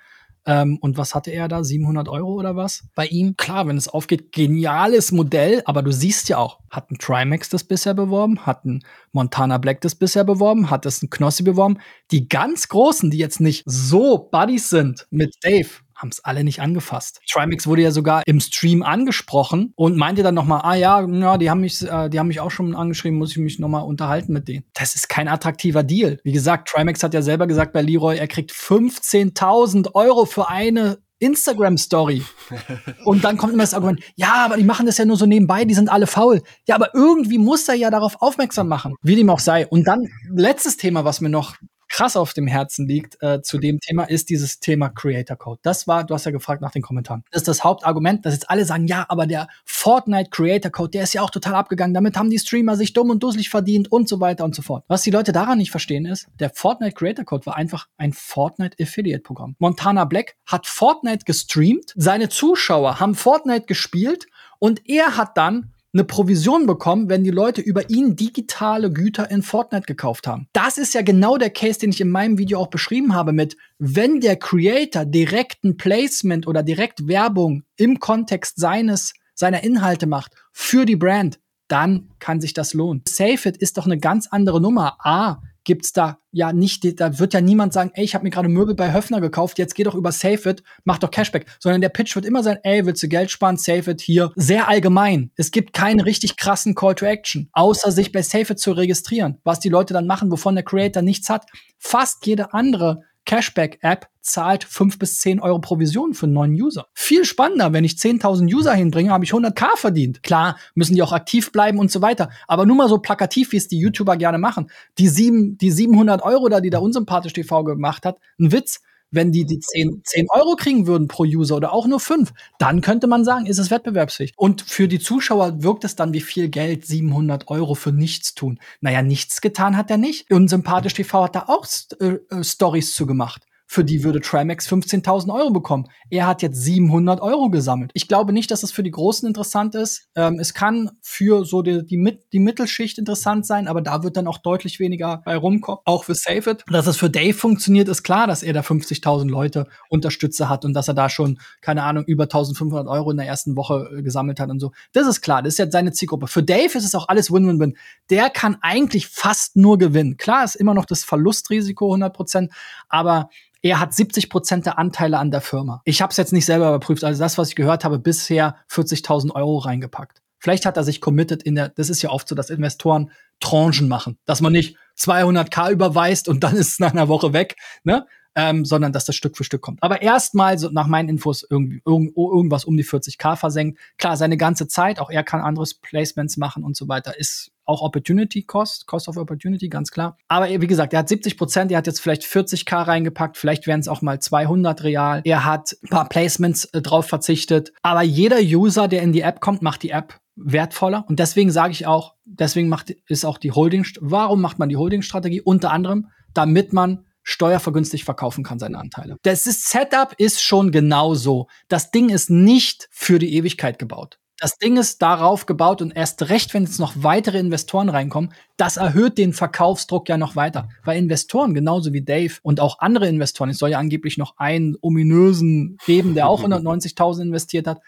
Ähm, 0.46 0.78
und 0.82 0.98
was 0.98 1.14
hatte 1.14 1.32
er 1.32 1.48
da? 1.48 1.64
700 1.64 2.08
Euro 2.10 2.34
oder 2.34 2.56
was? 2.56 2.88
Bei 2.96 3.06
ihm? 3.06 3.36
Klar, 3.38 3.68
wenn 3.68 3.78
es 3.78 3.88
aufgeht, 3.88 4.32
geniales 4.32 5.12
Modell, 5.12 5.62
aber 5.66 5.84
du 5.84 5.92
siehst 5.92 6.30
ja 6.30 6.38
auch, 6.38 6.60
hat 6.70 6.90
ein 6.90 6.98
Trimax 6.98 7.50
das 7.50 7.64
bisher 7.64 7.94
beworben, 7.94 8.46
hat 8.46 8.66
ein 8.66 8.84
Montana 9.12 9.60
Black 9.60 9.82
das 9.82 9.96
bisher 9.96 10.24
beworben, 10.24 10.70
hat 10.72 10.86
es 10.86 11.04
ein 11.04 11.10
Knossi 11.12 11.44
beworben. 11.44 11.78
Die 12.12 12.28
ganz 12.28 12.68
Großen, 12.70 13.12
die 13.12 13.20
jetzt 13.20 13.40
nicht 13.40 13.64
so 13.68 14.18
Buddies 14.32 14.70
sind 14.70 15.08
mit 15.12 15.36
Dave, 15.44 15.70
haben 16.02 16.10
es 16.10 16.24
alle 16.24 16.44
nicht 16.44 16.62
angefasst. 16.62 17.22
Trimax 17.30 17.68
wurde 17.68 17.84
ja 17.84 17.92
sogar 17.92 18.24
im 18.26 18.40
Stream 18.40 18.84
angesprochen 18.84 19.74
und 19.76 19.98
meinte 19.98 20.24
dann 20.24 20.36
nochmal, 20.36 20.62
ah 20.64 20.76
ja, 20.76 21.06
ja, 21.08 21.38
die 21.38 21.50
haben 21.50 21.62
mich, 21.62 21.82
äh, 21.84 22.10
die 22.10 22.20
haben 22.20 22.28
mich 22.28 22.40
auch 22.40 22.52
schon 22.52 22.76
angeschrieben, 22.76 23.18
muss 23.18 23.32
ich 23.32 23.38
mich 23.38 23.60
nochmal 23.60 23.84
unterhalten 23.84 24.34
mit 24.34 24.48
denen. 24.48 24.66
Das 24.74 24.96
ist 24.96 25.10
kein 25.10 25.28
attraktiver 25.28 25.84
Deal. 25.84 26.20
Wie 26.24 26.32
gesagt, 26.32 26.70
Trimax 26.70 27.04
hat 27.04 27.14
ja 27.14 27.22
selber 27.22 27.48
gesagt 27.48 27.74
bei 27.74 27.82
Leroy, 27.82 28.18
er 28.18 28.28
kriegt 28.28 28.52
15.000 28.52 29.94
Euro 29.94 30.26
für 30.26 30.50
eine 30.50 30.98
Instagram-Story. 31.22 32.24
Und 33.06 33.24
dann 33.24 33.38
kommt 33.38 33.54
immer 33.54 33.64
das 33.64 33.74
Argument, 33.74 34.02
ja, 34.16 34.46
aber 34.46 34.58
die 34.58 34.64
machen 34.64 34.88
das 34.88 34.98
ja 34.98 35.06
nur 35.06 35.18
so 35.18 35.26
nebenbei, 35.26 35.66
die 35.66 35.74
sind 35.74 35.90
alle 35.90 36.08
faul. 36.08 36.42
Ja, 36.68 36.76
aber 36.76 36.94
irgendwie 36.94 37.38
muss 37.38 37.68
er 37.70 37.76
ja 37.76 37.90
darauf 37.92 38.22
aufmerksam 38.22 38.68
machen, 38.68 38.96
wie 39.04 39.16
dem 39.16 39.30
auch 39.30 39.40
sei. 39.40 39.68
Und 39.68 39.88
dann 39.88 40.08
letztes 40.34 40.78
Thema, 40.78 41.06
was 41.06 41.22
mir 41.22 41.30
noch 41.30 41.56
krass 41.92 42.16
auf 42.16 42.34
dem 42.34 42.48
Herzen 42.48 42.88
liegt 42.88 43.22
äh, 43.22 43.42
zu 43.42 43.58
dem 43.58 43.80
Thema, 43.80 44.06
ist 44.06 44.30
dieses 44.30 44.60
Thema 44.60 44.90
Creator 44.90 45.36
Code. 45.36 45.60
Das 45.62 45.88
war, 45.88 46.06
du 46.06 46.14
hast 46.14 46.26
ja 46.26 46.32
gefragt 46.32 46.62
nach 46.62 46.72
den 46.72 46.82
Kommentaren. 46.82 47.24
Das 47.32 47.42
ist 47.42 47.48
das 47.50 47.64
Hauptargument, 47.66 48.26
dass 48.26 48.34
jetzt 48.34 48.50
alle 48.50 48.64
sagen, 48.64 48.88
ja, 48.88 49.06
aber 49.10 49.28
der 49.28 49.50
Fortnite 49.66 50.30
Creator 50.30 50.72
Code, 50.72 50.92
der 50.92 51.04
ist 51.04 51.14
ja 51.14 51.22
auch 51.22 51.30
total 51.30 51.56
abgegangen. 51.56 51.94
Damit 51.94 52.18
haben 52.18 52.30
die 52.30 52.40
Streamer 52.40 52.78
sich 52.78 52.94
dumm 52.94 53.10
und 53.10 53.22
dusselig 53.22 53.50
verdient 53.50 53.92
und 53.92 54.08
so 54.08 54.22
weiter 54.22 54.46
und 54.46 54.56
so 54.56 54.62
fort. 54.62 54.86
Was 54.88 55.02
die 55.02 55.12
Leute 55.12 55.34
daran 55.34 55.58
nicht 55.58 55.72
verstehen 55.72 56.06
ist, 56.06 56.28
der 56.40 56.50
Fortnite 56.50 56.96
Creator 56.96 57.26
Code 57.26 57.46
war 57.46 57.58
einfach 57.58 57.88
ein 57.98 58.14
Fortnite 58.14 58.82
Affiliate 58.82 59.22
Programm. 59.22 59.56
Montana 59.60 60.06
Black 60.06 60.38
hat 60.46 60.68
Fortnite 60.68 61.26
gestreamt, 61.26 61.94
seine 61.96 62.30
Zuschauer 62.30 63.02
haben 63.02 63.16
Fortnite 63.16 63.66
gespielt 63.66 64.28
und 64.60 64.88
er 64.88 65.18
hat 65.18 65.38
dann 65.38 65.74
eine 65.94 66.04
Provision 66.04 66.66
bekommen, 66.68 67.10
wenn 67.10 67.24
die 67.24 67.32
Leute 67.32 67.62
über 67.62 67.90
ihn 67.90 68.16
digitale 68.16 68.92
Güter 68.92 69.30
in 69.30 69.42
Fortnite 69.42 69.86
gekauft 69.86 70.26
haben. 70.26 70.48
Das 70.54 70.78
ist 70.78 70.94
ja 70.94 71.02
genau 71.02 71.38
der 71.38 71.50
Case, 71.50 71.80
den 71.80 71.90
ich 71.90 72.00
in 72.00 72.10
meinem 72.10 72.38
Video 72.38 72.60
auch 72.60 72.70
beschrieben 72.70 73.14
habe 73.14 73.34
mit, 73.34 73.58
wenn 73.78 74.22
der 74.22 74.38
Creator 74.38 75.06
direkten 75.06 75.78
Placement 75.78 76.48
oder 76.48 76.64
direkt 76.64 77.08
Werbung 77.08 77.64
im 77.76 78.00
Kontext 78.00 78.60
seines, 78.60 79.14
seiner 79.34 79.64
Inhalte 79.64 80.08
macht 80.08 80.34
für 80.52 80.86
die 80.86 80.96
Brand, 80.96 81.40
dann 81.68 82.10
kann 82.20 82.42
sich 82.42 82.54
das 82.54 82.74
lohnen. 82.74 83.02
SafeIt 83.08 83.58
ist 83.58 83.78
doch 83.78 83.86
eine 83.86 83.98
ganz 83.98 84.28
andere 84.28 84.62
Nummer. 84.62 84.98
A, 85.00 85.42
gibt's 85.64 85.94
da 85.94 86.20
ja 86.32 86.54
nicht, 86.54 87.00
da 87.00 87.20
wird 87.20 87.34
ja 87.34 87.42
niemand 87.42 87.74
sagen, 87.74 87.92
ey, 87.94 88.04
ich 88.04 88.16
habe 88.16 88.24
mir 88.24 88.30
gerade 88.30 88.50
Möbel 88.50 88.74
bei 88.76 88.94
Höfner 88.94 89.22
gekauft, 89.22 89.58
jetzt 89.58 89.76
geh 89.76 89.84
doch 89.84 89.96
über 89.96 90.12
SafeIt, 90.12 90.64
mach 90.86 90.98
doch 90.98 91.12
Cashback, 91.12 91.46
sondern 91.60 91.82
der 91.82 91.90
Pitch 91.90 92.16
wird 92.16 92.26
immer 92.26 92.42
sein, 92.42 92.58
ey, 92.64 92.86
willst 92.86 93.04
du 93.04 93.08
Geld 93.08 93.32
sparen, 93.32 93.58
SafeIt 93.58 94.02
hier, 94.02 94.32
sehr 94.36 94.68
allgemein. 94.68 95.32
Es 95.36 95.52
gibt 95.52 95.74
keinen 95.74 96.00
richtig 96.00 96.38
krassen 96.38 96.74
Call 96.74 96.96
to 96.96 97.06
Action, 97.06 97.50
außer 97.54 97.92
sich 97.92 98.12
bei 98.12 98.22
SafeIt 98.22 98.60
zu 98.60 98.72
registrieren, 98.72 99.40
was 99.44 99.60
die 99.60 99.70
Leute 99.70 99.94
dann 99.94 100.08
machen, 100.08 100.32
wovon 100.32 100.56
der 100.56 100.64
Creator 100.64 101.02
nichts 101.02 101.30
hat. 101.30 101.46
Fast 101.78 102.26
jede 102.26 102.54
andere 102.54 103.04
Cashback-App 103.26 104.08
zahlt 104.22 104.64
fünf 104.64 105.00
bis 105.00 105.20
zehn 105.20 105.40
Euro 105.40 105.60
Provision 105.60 106.14
für 106.14 106.26
einen 106.26 106.34
neuen 106.34 106.54
User. 106.54 106.88
Viel 106.94 107.26
spannender, 107.26 107.74
wenn 107.74 107.84
ich 107.84 107.94
10.000 107.94 108.54
User 108.54 108.74
hinbringe, 108.74 109.12
habe 109.12 109.24
ich 109.24 109.32
100k 109.32 109.78
verdient. 109.78 110.24
Klar, 110.24 110.58
müssen 110.76 110.96
die 110.96 111.02
auch 111.02 111.12
aktiv 111.12 111.52
bleiben 111.52 111.80
und 111.80 111.92
so 111.92 112.02
weiter. 112.02 112.30
Aber 112.48 112.66
nur 112.66 112.76
mal 112.76 112.90
so 112.90 113.00
plakativ, 113.00 113.52
wie 113.52 113.58
es 113.58 113.68
die 113.68 113.80
YouTuber 113.80 114.18
gerne 114.18 114.38
machen. 114.38 114.70
Die, 114.98 115.08
sieben, 115.08 115.58
die 115.58 115.72
700 115.72 116.22
Euro 116.24 116.50
da, 116.50 116.62
die 116.62 116.70
da 116.70 116.80
unsympathisch 116.80 117.34
TV 117.34 117.64
gemacht 117.64 118.06
hat, 118.06 118.20
ein 118.40 118.52
Witz 118.52 118.82
wenn 119.12 119.32
die 119.32 119.46
die 119.46 119.60
10, 119.60 120.02
10 120.04 120.28
Euro 120.30 120.56
kriegen 120.56 120.88
würden 120.88 121.08
pro 121.08 121.24
User 121.24 121.58
oder 121.58 121.74
auch 121.74 121.88
nur 121.88 122.00
5, 122.00 122.34
dann 122.58 122.82
könnte 122.82 123.08
man 123.08 123.24
sagen, 123.24 123.46
ist 123.46 123.60
es 123.60 123.72
wettbewerbsfähig. 123.72 124.34
Und 124.38 124.62
für 124.62 124.88
die 124.88 125.00
Zuschauer 125.00 125.64
wirkt 125.64 125.84
es 125.84 125.96
dann 125.96 126.14
wie 126.14 126.22
viel 126.22 126.50
Geld, 126.50 126.86
700 126.86 127.50
Euro 127.50 127.76
für 127.76 127.92
nichts 127.92 128.34
tun. 128.34 128.60
Naja, 128.80 129.02
nichts 129.02 129.42
getan 129.42 129.78
hat 129.78 129.92
er 129.92 129.98
nicht. 129.98 130.32
Unsympathisch 130.32 130.94
TV 130.94 131.26
hat 131.26 131.36
da 131.36 131.46
auch 131.48 131.68
äh, 132.00 132.18
äh, 132.30 132.44
Stories 132.44 132.96
zu 132.96 133.06
gemacht 133.06 133.46
für 133.72 133.86
die 133.86 134.04
würde 134.04 134.20
Trimax 134.20 134.68
15.000 134.68 135.34
Euro 135.34 135.50
bekommen. 135.50 135.88
Er 136.10 136.28
hat 136.28 136.42
jetzt 136.42 136.62
700 136.62 137.22
Euro 137.22 137.50
gesammelt. 137.50 137.92
Ich 137.94 138.10
glaube 138.10 138.34
nicht, 138.34 138.52
dass 138.52 138.64
es 138.64 138.74
für 138.74 138.84
die 138.84 138.92
Großen 138.92 139.26
interessant 139.26 139.76
ist. 139.76 140.10
Ähm, 140.14 140.40
es 140.42 140.54
kann 140.54 140.92
für 141.02 141.46
so 141.46 141.62
die, 141.62 141.86
die, 141.86 142.20
die, 142.34 142.40
Mittelschicht 142.40 143.00
interessant 143.00 143.46
sein, 143.46 143.70
aber 143.70 143.82
da 143.82 144.04
wird 144.04 144.18
dann 144.18 144.28
auch 144.28 144.40
deutlich 144.40 144.82
weniger 144.82 145.22
bei 145.24 145.38
rumkommen. 145.38 145.80
Auch 145.86 146.04
für 146.04 146.16
Save 146.16 146.52
It. 146.52 146.66
Dass 146.68 146.86
es 146.86 146.98
für 146.98 147.10
Dave 147.10 147.34
funktioniert, 147.34 147.88
ist 147.88 148.04
klar, 148.04 148.28
dass 148.28 148.44
er 148.44 148.52
da 148.52 148.60
50.000 148.60 149.30
Leute 149.30 149.68
Unterstützer 149.88 150.50
hat 150.50 150.66
und 150.66 150.74
dass 150.74 150.90
er 150.90 150.94
da 150.94 151.08
schon, 151.08 151.40
keine 151.62 151.84
Ahnung, 151.84 152.04
über 152.04 152.26
1.500 152.26 152.92
Euro 152.92 153.12
in 153.12 153.18
der 153.18 153.28
ersten 153.28 153.56
Woche 153.56 153.90
äh, 153.96 154.02
gesammelt 154.02 154.42
hat 154.42 154.50
und 154.50 154.60
so. 154.60 154.74
Das 154.92 155.08
ist 155.08 155.22
klar, 155.22 155.44
das 155.44 155.54
ist 155.54 155.60
jetzt 155.60 155.72
seine 155.72 155.94
Zielgruppe. 155.94 156.28
Für 156.28 156.44
Dave 156.44 156.78
ist 156.78 156.84
es 156.84 156.94
auch 156.94 157.08
alles 157.08 157.32
Win-Win-Win. 157.32 157.78
Der 158.10 158.30
kann 158.32 158.58
eigentlich 158.60 159.08
fast 159.08 159.56
nur 159.56 159.78
gewinnen. 159.78 160.18
Klar 160.18 160.44
ist 160.44 160.56
immer 160.56 160.74
noch 160.74 160.86
das 160.86 161.06
Verlustrisiko 161.06 161.86
100 161.86 162.14
Prozent, 162.14 162.52
aber 162.90 163.30
er 163.62 163.80
hat 163.80 163.94
70 163.94 164.30
Prozent 164.30 164.66
der 164.66 164.80
Anteile 164.80 165.20
an 165.20 165.32
der 165.32 165.42
Firma. 165.42 165.82
Ich 165.86 166.02
habe 166.02 166.12
es 166.12 166.18
jetzt 166.18 166.34
nicht 166.34 166.46
selber 166.46 166.70
überprüft, 166.70 167.04
also 167.04 167.22
das, 167.22 167.38
was 167.38 167.50
ich 167.50 167.56
gehört 167.56 167.84
habe, 167.84 168.00
bisher 168.00 168.56
40.000 168.70 169.34
Euro 169.36 169.60
reingepackt. 169.60 170.22
Vielleicht 170.40 170.66
hat 170.66 170.76
er 170.76 170.84
sich 170.84 171.02
committed 171.02 171.44
in 171.44 171.54
der, 171.54 171.70
das 171.70 171.90
ist 171.90 172.02
ja 172.02 172.10
oft 172.10 172.28
so, 172.28 172.34
dass 172.34 172.50
Investoren 172.50 173.12
Tranchen 173.40 173.88
machen, 173.88 174.18
dass 174.26 174.42
man 174.42 174.52
nicht 174.52 174.76
200k 174.98 175.72
überweist 175.72 176.28
und 176.28 176.44
dann 176.44 176.56
ist 176.56 176.70
es 176.70 176.80
nach 176.80 176.94
einer 176.94 177.08
Woche 177.08 177.34
weg, 177.34 177.56
ne? 177.84 178.08
Ähm, 178.36 178.66
sondern 178.66 178.94
dass 178.94 179.06
das 179.06 179.16
Stück 179.16 179.38
für 179.38 179.44
Stück 179.44 179.62
kommt. 179.62 179.82
Aber 179.82 180.02
erstmal, 180.02 180.58
so 180.58 180.70
nach 180.70 180.88
meinen 180.88 181.10
Infos, 181.10 181.46
irgendwie, 181.50 181.82
irgend, 181.86 182.16
irgendwas 182.16 182.66
um 182.66 182.78
die 182.78 182.86
40k 182.86 183.36
versenkt. 183.36 183.80
Klar, 183.98 184.18
seine 184.18 184.38
ganze 184.38 184.68
Zeit, 184.68 185.00
auch 185.00 185.10
er 185.10 185.24
kann 185.24 185.42
anderes 185.42 185.74
Placements 185.74 186.38
machen 186.38 186.64
und 186.64 186.76
so 186.76 186.88
weiter, 186.88 187.18
ist 187.18 187.52
auch 187.66 187.82
Opportunity 187.82 188.44
Cost, 188.44 188.88
Cost 188.88 189.08
of 189.08 189.18
Opportunity, 189.18 189.70
ganz 189.70 189.92
klar. 189.92 190.18
Aber 190.28 190.50
wie 190.50 190.68
gesagt, 190.68 190.94
er 190.94 191.00
hat 191.00 191.10
70 191.10 191.38
Prozent, 191.38 191.72
er 191.72 191.78
hat 191.78 191.88
jetzt 191.88 192.02
vielleicht 192.02 192.24
40k 192.24 192.88
reingepackt, 192.88 193.38
vielleicht 193.38 193.68
wären 193.68 193.80
es 193.80 193.88
auch 193.88 194.02
mal 194.02 194.20
200 194.20 194.84
real. 194.84 195.22
Er 195.24 195.46
hat 195.46 195.78
ein 195.84 195.90
paar 195.90 196.10
Placements 196.10 196.66
äh, 196.66 196.82
drauf 196.82 197.08
verzichtet. 197.08 197.72
Aber 197.82 198.02
jeder 198.02 198.40
User, 198.40 198.88
der 198.88 199.02
in 199.02 199.14
die 199.14 199.22
App 199.22 199.40
kommt, 199.40 199.62
macht 199.62 199.84
die 199.84 199.92
App 199.92 200.20
wertvoller. 200.36 201.06
Und 201.08 201.20
deswegen 201.20 201.52
sage 201.52 201.72
ich 201.72 201.86
auch, 201.86 202.16
deswegen 202.26 202.70
macht, 202.70 202.90
ist 203.08 203.26
auch 203.26 203.38
die 203.38 203.52
Holding, 203.52 203.86
warum 204.00 204.42
macht 204.42 204.60
man 204.60 204.70
die 204.70 204.78
Holding-Strategie? 204.78 205.42
Unter 205.42 205.72
anderem, 205.72 206.08
damit 206.34 206.74
man 206.74 207.06
steuervergünstigt 207.32 208.06
verkaufen 208.06 208.44
kann, 208.44 208.60
seine 208.60 208.78
Anteile. 208.78 209.18
Das 209.24 209.48
ist, 209.48 209.70
Setup 209.70 210.14
ist 210.18 210.42
schon 210.42 210.72
genau 210.72 211.16
so. 211.16 211.48
Das 211.68 211.92
Ding 211.92 212.10
ist 212.10 212.30
nicht 212.30 212.88
für 212.92 213.20
die 213.20 213.36
Ewigkeit 213.36 213.80
gebaut. 213.80 214.18
Das 214.42 214.58
Ding 214.58 214.78
ist 214.78 215.04
darauf 215.04 215.46
gebaut 215.46 215.84
und 215.84 215.96
erst 215.96 216.30
recht, 216.30 216.56
wenn 216.56 216.64
jetzt 216.64 216.80
noch 216.80 216.94
weitere 216.96 217.38
Investoren 217.38 217.90
reinkommen, 217.90 218.34
das 218.58 218.76
erhöht 218.78 219.20
den 219.20 219.34
Verkaufsdruck 219.34 220.10
ja 220.10 220.18
noch 220.18 220.36
weiter. 220.36 220.68
Weil 220.84 220.98
Investoren, 220.98 221.54
genauso 221.54 221.94
wie 221.94 222.04
Dave 222.04 222.34
und 222.42 222.60
auch 222.60 222.80
andere 222.80 223.08
Investoren, 223.08 223.52
es 223.52 223.60
soll 223.60 223.70
ja 223.70 223.78
angeblich 223.78 224.18
noch 224.18 224.38
einen 224.38 224.76
ominösen 224.82 225.78
geben, 225.86 226.16
der 226.16 226.28
auch 226.28 226.44
190.000 226.44 227.22
investiert 227.22 227.68
hat, 227.68 227.82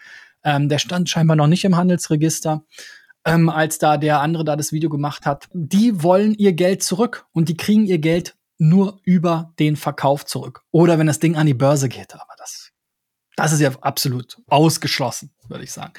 ähm, 0.44 0.68
der 0.68 0.78
stand 0.78 1.10
scheinbar 1.10 1.34
noch 1.34 1.48
nicht 1.48 1.64
im 1.64 1.76
Handelsregister. 1.76 2.62
Ähm, 3.24 3.48
als 3.48 3.78
da 3.78 3.96
der 3.96 4.20
andere 4.20 4.44
da 4.44 4.54
das 4.54 4.70
Video 4.70 4.90
gemacht 4.90 5.26
hat, 5.26 5.48
die 5.52 6.04
wollen 6.04 6.34
ihr 6.34 6.52
Geld 6.52 6.84
zurück 6.84 7.26
und 7.32 7.48
die 7.48 7.56
kriegen 7.56 7.86
ihr 7.86 7.98
Geld 7.98 8.36
nur 8.58 9.00
über 9.04 9.52
den 9.58 9.76
Verkauf 9.76 10.24
zurück. 10.24 10.62
Oder 10.70 10.98
wenn 10.98 11.06
das 11.06 11.18
Ding 11.18 11.36
an 11.36 11.46
die 11.46 11.54
Börse 11.54 11.88
geht. 11.88 12.14
Aber 12.14 12.34
das, 12.38 12.70
das 13.36 13.52
ist 13.52 13.60
ja 13.60 13.70
absolut 13.80 14.38
ausgeschlossen, 14.48 15.32
würde 15.48 15.64
ich 15.64 15.72
sagen. 15.72 15.92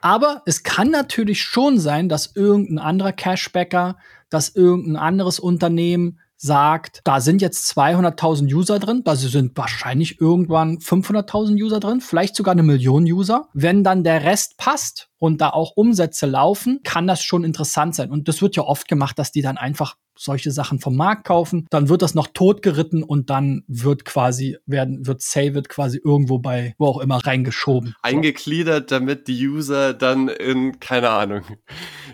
Aber 0.00 0.42
es 0.46 0.62
kann 0.62 0.90
natürlich 0.90 1.42
schon 1.42 1.78
sein, 1.78 2.08
dass 2.08 2.34
irgendein 2.34 2.78
anderer 2.78 3.12
Cashbacker, 3.12 3.96
dass 4.28 4.54
irgendein 4.54 4.96
anderes 4.96 5.38
Unternehmen 5.38 6.18
sagt, 6.42 7.02
da 7.04 7.20
sind 7.20 7.42
jetzt 7.42 7.70
200.000 7.76 8.52
User 8.52 8.78
drin, 8.78 9.02
da 9.04 9.14
sind 9.14 9.56
wahrscheinlich 9.58 10.20
irgendwann 10.20 10.78
500.000 10.78 11.62
User 11.62 11.80
drin, 11.80 12.00
vielleicht 12.00 12.34
sogar 12.34 12.52
eine 12.52 12.62
Million 12.62 13.04
User. 13.04 13.48
Wenn 13.52 13.84
dann 13.84 14.04
der 14.04 14.24
Rest 14.24 14.56
passt 14.56 15.10
und 15.18 15.42
da 15.42 15.50
auch 15.50 15.72
Umsätze 15.76 16.24
laufen, 16.24 16.80
kann 16.82 17.06
das 17.06 17.22
schon 17.22 17.44
interessant 17.44 17.94
sein. 17.94 18.10
Und 18.10 18.26
das 18.26 18.40
wird 18.40 18.56
ja 18.56 18.62
oft 18.62 18.88
gemacht, 18.88 19.18
dass 19.18 19.32
die 19.32 19.42
dann 19.42 19.58
einfach 19.58 19.96
solche 20.20 20.50
Sachen 20.50 20.78
vom 20.80 20.96
Markt 20.96 21.24
kaufen, 21.26 21.66
dann 21.70 21.88
wird 21.88 22.02
das 22.02 22.14
noch 22.14 22.28
totgeritten 22.28 23.02
und 23.02 23.30
dann 23.30 23.64
wird 23.66 24.04
quasi, 24.04 24.58
werden, 24.66 25.06
wird 25.06 25.22
Save 25.22 25.62
quasi 25.62 26.00
irgendwo 26.04 26.38
bei, 26.38 26.74
wo 26.78 26.86
auch 26.86 27.00
immer 27.00 27.16
reingeschoben. 27.16 27.94
Eingegliedert, 28.02 28.90
damit 28.90 29.28
die 29.28 29.48
User 29.48 29.94
dann 29.94 30.28
in, 30.28 30.78
keine 30.78 31.10
Ahnung, 31.10 31.42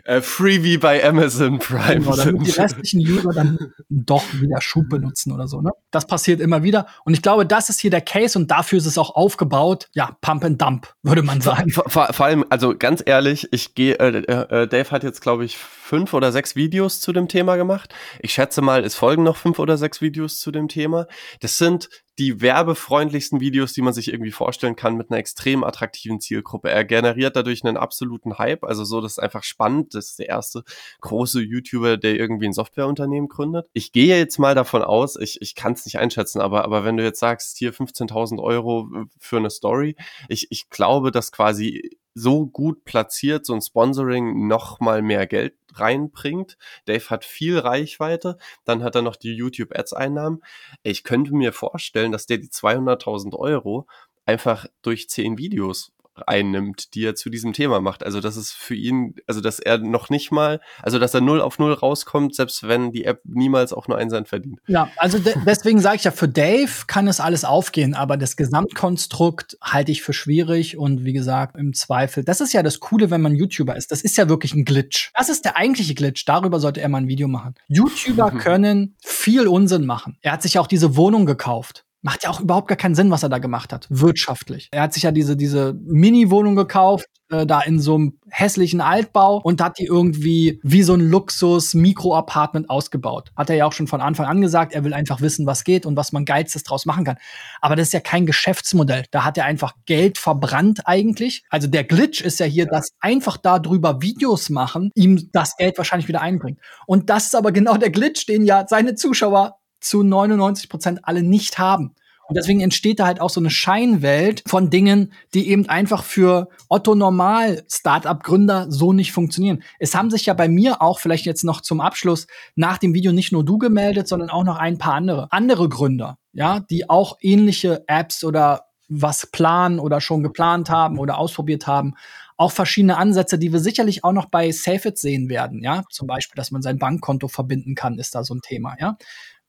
äh, 0.04 0.20
Freebie 0.20 0.78
bei 0.78 1.04
Amazon 1.04 1.58
Prime 1.58 2.00
genau, 2.00 2.16
damit 2.16 2.46
die 2.46 2.50
restlichen 2.52 3.00
User 3.00 3.32
dann 3.32 3.58
doch 3.88 4.22
wieder 4.34 4.60
Schub 4.60 4.88
benutzen 4.88 5.32
oder 5.32 5.48
so, 5.48 5.60
ne? 5.60 5.70
Das 5.90 6.06
passiert 6.06 6.40
immer 6.40 6.62
wieder. 6.62 6.86
Und 7.04 7.14
ich 7.14 7.22
glaube, 7.22 7.46
das 7.46 7.70
ist 7.70 7.80
hier 7.80 7.90
der 7.90 8.02
Case 8.02 8.38
und 8.38 8.50
dafür 8.50 8.78
ist 8.78 8.86
es 8.86 8.98
auch 8.98 9.14
aufgebaut. 9.14 9.88
Ja, 9.94 10.16
Pump 10.20 10.44
and 10.44 10.60
Dump, 10.60 10.94
würde 11.02 11.22
man 11.22 11.40
sagen. 11.40 11.70
Vor, 11.70 11.84
vor, 11.88 12.12
vor 12.12 12.26
allem, 12.26 12.44
also 12.50 12.76
ganz 12.76 13.02
ehrlich, 13.04 13.48
ich 13.52 13.74
gehe, 13.74 13.94
äh, 13.98 14.18
äh, 14.18 14.68
Dave 14.68 14.90
hat 14.90 15.02
jetzt, 15.02 15.22
glaube 15.22 15.44
ich, 15.44 15.56
fünf 15.56 16.14
oder 16.14 16.32
sechs 16.32 16.54
Videos 16.56 17.00
zu 17.00 17.12
dem 17.12 17.28
Thema 17.28 17.56
gemacht. 17.56 17.94
Ich 18.20 18.32
schätze 18.32 18.62
mal, 18.62 18.84
es 18.84 18.94
folgen 18.94 19.22
noch 19.22 19.36
fünf 19.36 19.58
oder 19.58 19.76
sechs 19.76 20.00
Videos 20.00 20.40
zu 20.40 20.50
dem 20.50 20.68
Thema. 20.68 21.06
Das 21.40 21.58
sind 21.58 21.88
die 22.18 22.40
werbefreundlichsten 22.40 23.40
Videos, 23.40 23.74
die 23.74 23.82
man 23.82 23.92
sich 23.92 24.08
irgendwie 24.08 24.30
vorstellen 24.30 24.74
kann, 24.74 24.96
mit 24.96 25.10
einer 25.10 25.18
extrem 25.18 25.64
attraktiven 25.64 26.18
Zielgruppe. 26.18 26.70
Er 26.70 26.84
generiert 26.84 27.36
dadurch 27.36 27.62
einen 27.64 27.76
absoluten 27.76 28.38
Hype, 28.38 28.64
also 28.64 28.84
so, 28.84 29.00
das 29.00 29.12
ist 29.12 29.18
einfach 29.18 29.42
spannend. 29.42 29.94
Das 29.94 30.06
ist 30.06 30.18
der 30.18 30.28
erste 30.28 30.62
große 31.00 31.42
YouTuber, 31.42 31.98
der 31.98 32.16
irgendwie 32.16 32.46
ein 32.46 32.54
Softwareunternehmen 32.54 33.28
gründet. 33.28 33.66
Ich 33.74 33.92
gehe 33.92 34.16
jetzt 34.16 34.38
mal 34.38 34.54
davon 34.54 34.82
aus, 34.82 35.16
ich, 35.16 35.42
ich 35.42 35.54
kann 35.54 35.74
es 35.74 35.84
nicht 35.84 35.98
einschätzen, 35.98 36.40
aber, 36.40 36.64
aber 36.64 36.84
wenn 36.84 36.96
du 36.96 37.04
jetzt 37.04 37.20
sagst, 37.20 37.58
hier 37.58 37.74
15.000 37.74 38.42
Euro 38.42 38.88
für 39.18 39.36
eine 39.36 39.50
Story, 39.50 39.96
ich, 40.28 40.46
ich 40.50 40.70
glaube, 40.70 41.10
dass 41.10 41.32
quasi 41.32 41.98
so 42.18 42.46
gut 42.46 42.84
platziert 42.84 43.44
so 43.44 43.52
ein 43.52 43.60
Sponsoring 43.60 44.48
noch 44.48 44.80
mal 44.80 45.02
mehr 45.02 45.26
Geld 45.26 45.54
reinbringt. 45.74 46.56
Dave 46.86 47.10
hat 47.10 47.26
viel 47.26 47.58
Reichweite, 47.58 48.38
dann 48.64 48.82
hat 48.82 48.94
er 48.94 49.02
noch 49.02 49.16
die 49.16 49.34
YouTube 49.34 49.78
Ads 49.78 49.92
Einnahmen. 49.92 50.42
Ich 50.82 51.04
könnte 51.04 51.34
mir 51.34 51.52
vorstellen, 51.52 52.12
dass 52.12 52.24
der 52.24 52.38
die 52.38 52.48
200.000 52.48 53.36
Euro 53.36 53.86
einfach 54.24 54.66
durch 54.80 55.10
zehn 55.10 55.36
Videos 55.36 55.92
einnimmt, 56.26 56.94
die 56.94 57.04
er 57.04 57.14
zu 57.14 57.30
diesem 57.30 57.52
Thema 57.52 57.80
macht. 57.80 58.04
Also 58.04 58.20
das 58.20 58.36
ist 58.36 58.52
für 58.52 58.74
ihn, 58.74 59.14
also 59.26 59.40
dass 59.40 59.58
er 59.58 59.78
noch 59.78 60.10
nicht 60.10 60.32
mal, 60.32 60.60
also 60.82 60.98
dass 60.98 61.14
er 61.14 61.20
null 61.20 61.40
auf 61.40 61.58
null 61.58 61.72
rauskommt, 61.72 62.34
selbst 62.34 62.66
wenn 62.66 62.92
die 62.92 63.04
App 63.04 63.20
niemals 63.24 63.72
auch 63.72 63.88
nur 63.88 63.98
einen 63.98 64.10
Cent 64.10 64.28
verdient. 64.28 64.60
Ja, 64.66 64.88
also 64.96 65.18
de 65.18 65.34
deswegen 65.46 65.80
sage 65.80 65.96
ich 65.96 66.04
ja, 66.04 66.10
für 66.10 66.28
Dave 66.28 66.70
kann 66.86 67.08
es 67.08 67.20
alles 67.20 67.44
aufgehen, 67.44 67.94
aber 67.94 68.16
das 68.16 68.36
Gesamtkonstrukt 68.36 69.58
halte 69.62 69.92
ich 69.92 70.02
für 70.02 70.12
schwierig 70.12 70.76
und 70.76 71.04
wie 71.04 71.12
gesagt, 71.12 71.56
im 71.56 71.74
Zweifel, 71.74 72.24
das 72.24 72.40
ist 72.40 72.52
ja 72.52 72.62
das 72.62 72.80
Coole, 72.80 73.10
wenn 73.10 73.20
man 73.20 73.34
YouTuber 73.34 73.76
ist. 73.76 73.90
Das 73.92 74.02
ist 74.02 74.16
ja 74.16 74.28
wirklich 74.28 74.54
ein 74.54 74.64
Glitch. 74.64 75.10
Das 75.14 75.28
ist 75.28 75.44
der 75.44 75.56
eigentliche 75.56 75.94
Glitch. 75.94 76.24
Darüber 76.24 76.60
sollte 76.60 76.80
er 76.80 76.88
mal 76.88 76.98
ein 76.98 77.08
Video 77.08 77.28
machen. 77.28 77.54
YouTuber 77.68 78.30
können 78.32 78.96
viel 79.02 79.46
Unsinn 79.46 79.86
machen. 79.86 80.18
Er 80.20 80.32
hat 80.32 80.42
sich 80.42 80.58
auch 80.58 80.66
diese 80.66 80.96
Wohnung 80.96 81.26
gekauft. 81.26 81.84
Macht 82.06 82.22
ja 82.22 82.30
auch 82.30 82.38
überhaupt 82.38 82.68
gar 82.68 82.76
keinen 82.76 82.94
Sinn, 82.94 83.10
was 83.10 83.24
er 83.24 83.28
da 83.28 83.38
gemacht 83.38 83.72
hat, 83.72 83.88
wirtschaftlich. 83.90 84.68
Er 84.70 84.82
hat 84.82 84.94
sich 84.94 85.02
ja 85.02 85.10
diese, 85.10 85.36
diese 85.36 85.74
Mini-Wohnung 85.84 86.54
gekauft, 86.54 87.08
äh, 87.30 87.44
da 87.44 87.60
in 87.62 87.80
so 87.80 87.96
einem 87.96 88.20
hässlichen 88.30 88.80
Altbau 88.80 89.40
und 89.42 89.60
hat 89.60 89.80
die 89.80 89.86
irgendwie 89.86 90.60
wie 90.62 90.84
so 90.84 90.94
ein 90.94 91.00
Luxus-Mikro-Apartment 91.00 92.70
ausgebaut. 92.70 93.32
Hat 93.34 93.50
er 93.50 93.56
ja 93.56 93.66
auch 93.66 93.72
schon 93.72 93.88
von 93.88 94.00
Anfang 94.00 94.26
an 94.26 94.40
gesagt, 94.40 94.72
er 94.72 94.84
will 94.84 94.94
einfach 94.94 95.20
wissen, 95.20 95.46
was 95.46 95.64
geht 95.64 95.84
und 95.84 95.96
was 95.96 96.12
man 96.12 96.24
Geilstes 96.24 96.62
draus 96.62 96.86
machen 96.86 97.04
kann. 97.04 97.16
Aber 97.60 97.74
das 97.74 97.88
ist 97.88 97.92
ja 97.92 97.98
kein 97.98 98.24
Geschäftsmodell. 98.24 99.06
Da 99.10 99.24
hat 99.24 99.36
er 99.36 99.44
einfach 99.44 99.74
Geld 99.86 100.18
verbrannt 100.18 100.86
eigentlich. 100.86 101.42
Also 101.50 101.66
der 101.66 101.82
Glitch 101.82 102.20
ist 102.20 102.38
ja 102.38 102.46
hier, 102.46 102.66
ja. 102.66 102.70
dass 102.70 102.90
einfach 103.00 103.36
darüber 103.36 104.00
Videos 104.00 104.48
machen, 104.48 104.92
ihm 104.94 105.28
das 105.32 105.56
Geld 105.56 105.76
wahrscheinlich 105.78 106.06
wieder 106.06 106.20
einbringt. 106.20 106.60
Und 106.86 107.10
das 107.10 107.26
ist 107.26 107.34
aber 107.34 107.50
genau 107.50 107.76
der 107.76 107.90
Glitch, 107.90 108.26
den 108.26 108.44
ja 108.44 108.64
seine 108.68 108.94
Zuschauer 108.94 109.56
zu 109.88 110.02
99 110.02 110.68
Prozent 110.68 111.00
alle 111.02 111.22
nicht 111.22 111.58
haben. 111.58 111.94
Und 112.28 112.36
deswegen 112.36 112.60
entsteht 112.60 112.98
da 112.98 113.06
halt 113.06 113.20
auch 113.20 113.30
so 113.30 113.40
eine 113.40 113.50
Scheinwelt 113.50 114.42
von 114.46 114.68
Dingen, 114.68 115.12
die 115.32 115.48
eben 115.48 115.68
einfach 115.68 116.02
für 116.02 116.48
Otto 116.68 116.94
Normal 116.94 117.62
Startup 117.70 118.20
Gründer 118.22 118.66
so 118.68 118.92
nicht 118.92 119.12
funktionieren. 119.12 119.62
Es 119.78 119.94
haben 119.94 120.10
sich 120.10 120.26
ja 120.26 120.34
bei 120.34 120.48
mir 120.48 120.82
auch 120.82 120.98
vielleicht 120.98 121.24
jetzt 121.24 121.44
noch 121.44 121.60
zum 121.60 121.80
Abschluss 121.80 122.26
nach 122.56 122.78
dem 122.78 122.94
Video 122.94 123.12
nicht 123.12 123.32
nur 123.32 123.44
du 123.44 123.58
gemeldet, 123.58 124.08
sondern 124.08 124.30
auch 124.30 124.44
noch 124.44 124.56
ein 124.56 124.78
paar 124.78 124.94
andere 124.94 125.28
andere 125.30 125.68
Gründer, 125.68 126.18
ja, 126.32 126.60
die 126.60 126.90
auch 126.90 127.16
ähnliche 127.20 127.84
Apps 127.86 128.24
oder 128.24 128.62
was 128.88 129.26
planen 129.26 129.78
oder 129.78 130.00
schon 130.00 130.22
geplant 130.22 130.70
haben 130.70 130.98
oder 130.98 131.18
ausprobiert 131.18 131.66
haben. 131.66 131.94
Auch 132.36 132.52
verschiedene 132.52 132.98
Ansätze, 132.98 133.38
die 133.38 133.52
wir 133.52 133.60
sicherlich 133.60 134.04
auch 134.04 134.12
noch 134.12 134.26
bei 134.26 134.50
SafeIt 134.50 134.98
sehen 134.98 135.28
werden, 135.28 135.62
ja. 135.62 135.84
Zum 135.90 136.06
Beispiel, 136.06 136.36
dass 136.36 136.50
man 136.50 136.62
sein 136.62 136.78
Bankkonto 136.78 137.28
verbinden 137.28 137.74
kann, 137.74 137.98
ist 137.98 138.14
da 138.14 138.24
so 138.24 138.34
ein 138.34 138.42
Thema, 138.42 138.76
ja. 138.80 138.96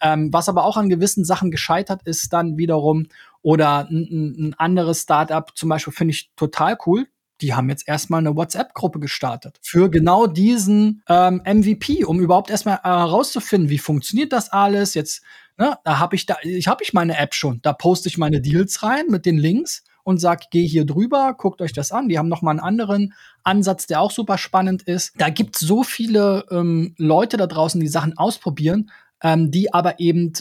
Ähm, 0.02 0.32
was 0.32 0.50
aber 0.50 0.64
auch 0.64 0.78
an 0.78 0.90
gewissen 0.90 1.26
Sachen 1.26 1.52
gescheitert 1.52 2.02
ist 2.06 2.32
dann 2.34 2.58
wiederum. 2.58 3.08
Oder 3.42 3.88
ein, 3.90 4.50
ein 4.50 4.56
anderes 4.58 5.04
Startup 5.04 5.56
zum 5.56 5.70
Beispiel 5.70 5.94
finde 5.94 6.14
ich 6.14 6.32
total 6.36 6.78
cool. 6.86 7.08
Die 7.42 7.54
haben 7.54 7.70
jetzt 7.70 7.88
erstmal 7.88 8.20
eine 8.20 8.36
WhatsApp-Gruppe 8.36 9.00
gestartet 9.00 9.60
für 9.62 9.90
genau 9.92 10.26
diesen 10.26 11.04
ähm, 11.08 11.42
MVP, 11.46 12.04
um 12.04 12.20
überhaupt 12.20 12.50
erstmal 12.50 12.80
herauszufinden, 12.82 13.70
wie 13.70 13.78
funktioniert 13.78 14.34
das 14.34 14.50
alles. 14.52 14.96
Jetzt, 14.96 15.22
ne, 15.58 15.78
da 15.84 16.00
habe 16.00 16.16
ich 16.16 16.26
da, 16.26 16.38
ich 16.42 16.68
habe 16.68 16.84
ich 16.84 16.94
meine 16.94 17.18
App 17.18 17.36
schon. 17.36 17.62
Da 17.62 17.74
poste 17.74 18.10
ich 18.10 18.18
meine 18.18 18.42
Deals 18.42 18.82
rein 18.82 19.06
mit 19.10 19.26
den 19.28 19.38
Links 19.38 19.84
und 20.08 20.20
sag, 20.20 20.50
geh 20.52 20.66
hier 20.66 20.86
drüber, 20.86 21.36
guckt 21.38 21.62
euch 21.62 21.74
das 21.74 21.92
an. 21.92 22.08
Die 22.08 22.18
haben 22.18 22.30
noch 22.30 22.42
mal 22.42 22.52
einen 22.52 22.62
anderen 22.62 23.14
Ansatz, 23.44 23.88
der 23.88 24.00
auch 24.00 24.12
super 24.12 24.38
spannend 24.38 24.84
ist. 24.84 25.14
Da 25.18 25.30
gibt 25.30 25.58
so 25.58 25.84
viele 25.84 26.46
ähm, 26.50 26.96
Leute 26.98 27.36
da 27.36 27.46
draußen, 27.46 27.82
die 27.82 27.90
Sachen 27.90 28.18
ausprobieren, 28.18 28.90
ähm, 29.24 29.52
die 29.52 29.74
aber 29.74 30.00
eben 30.00 30.34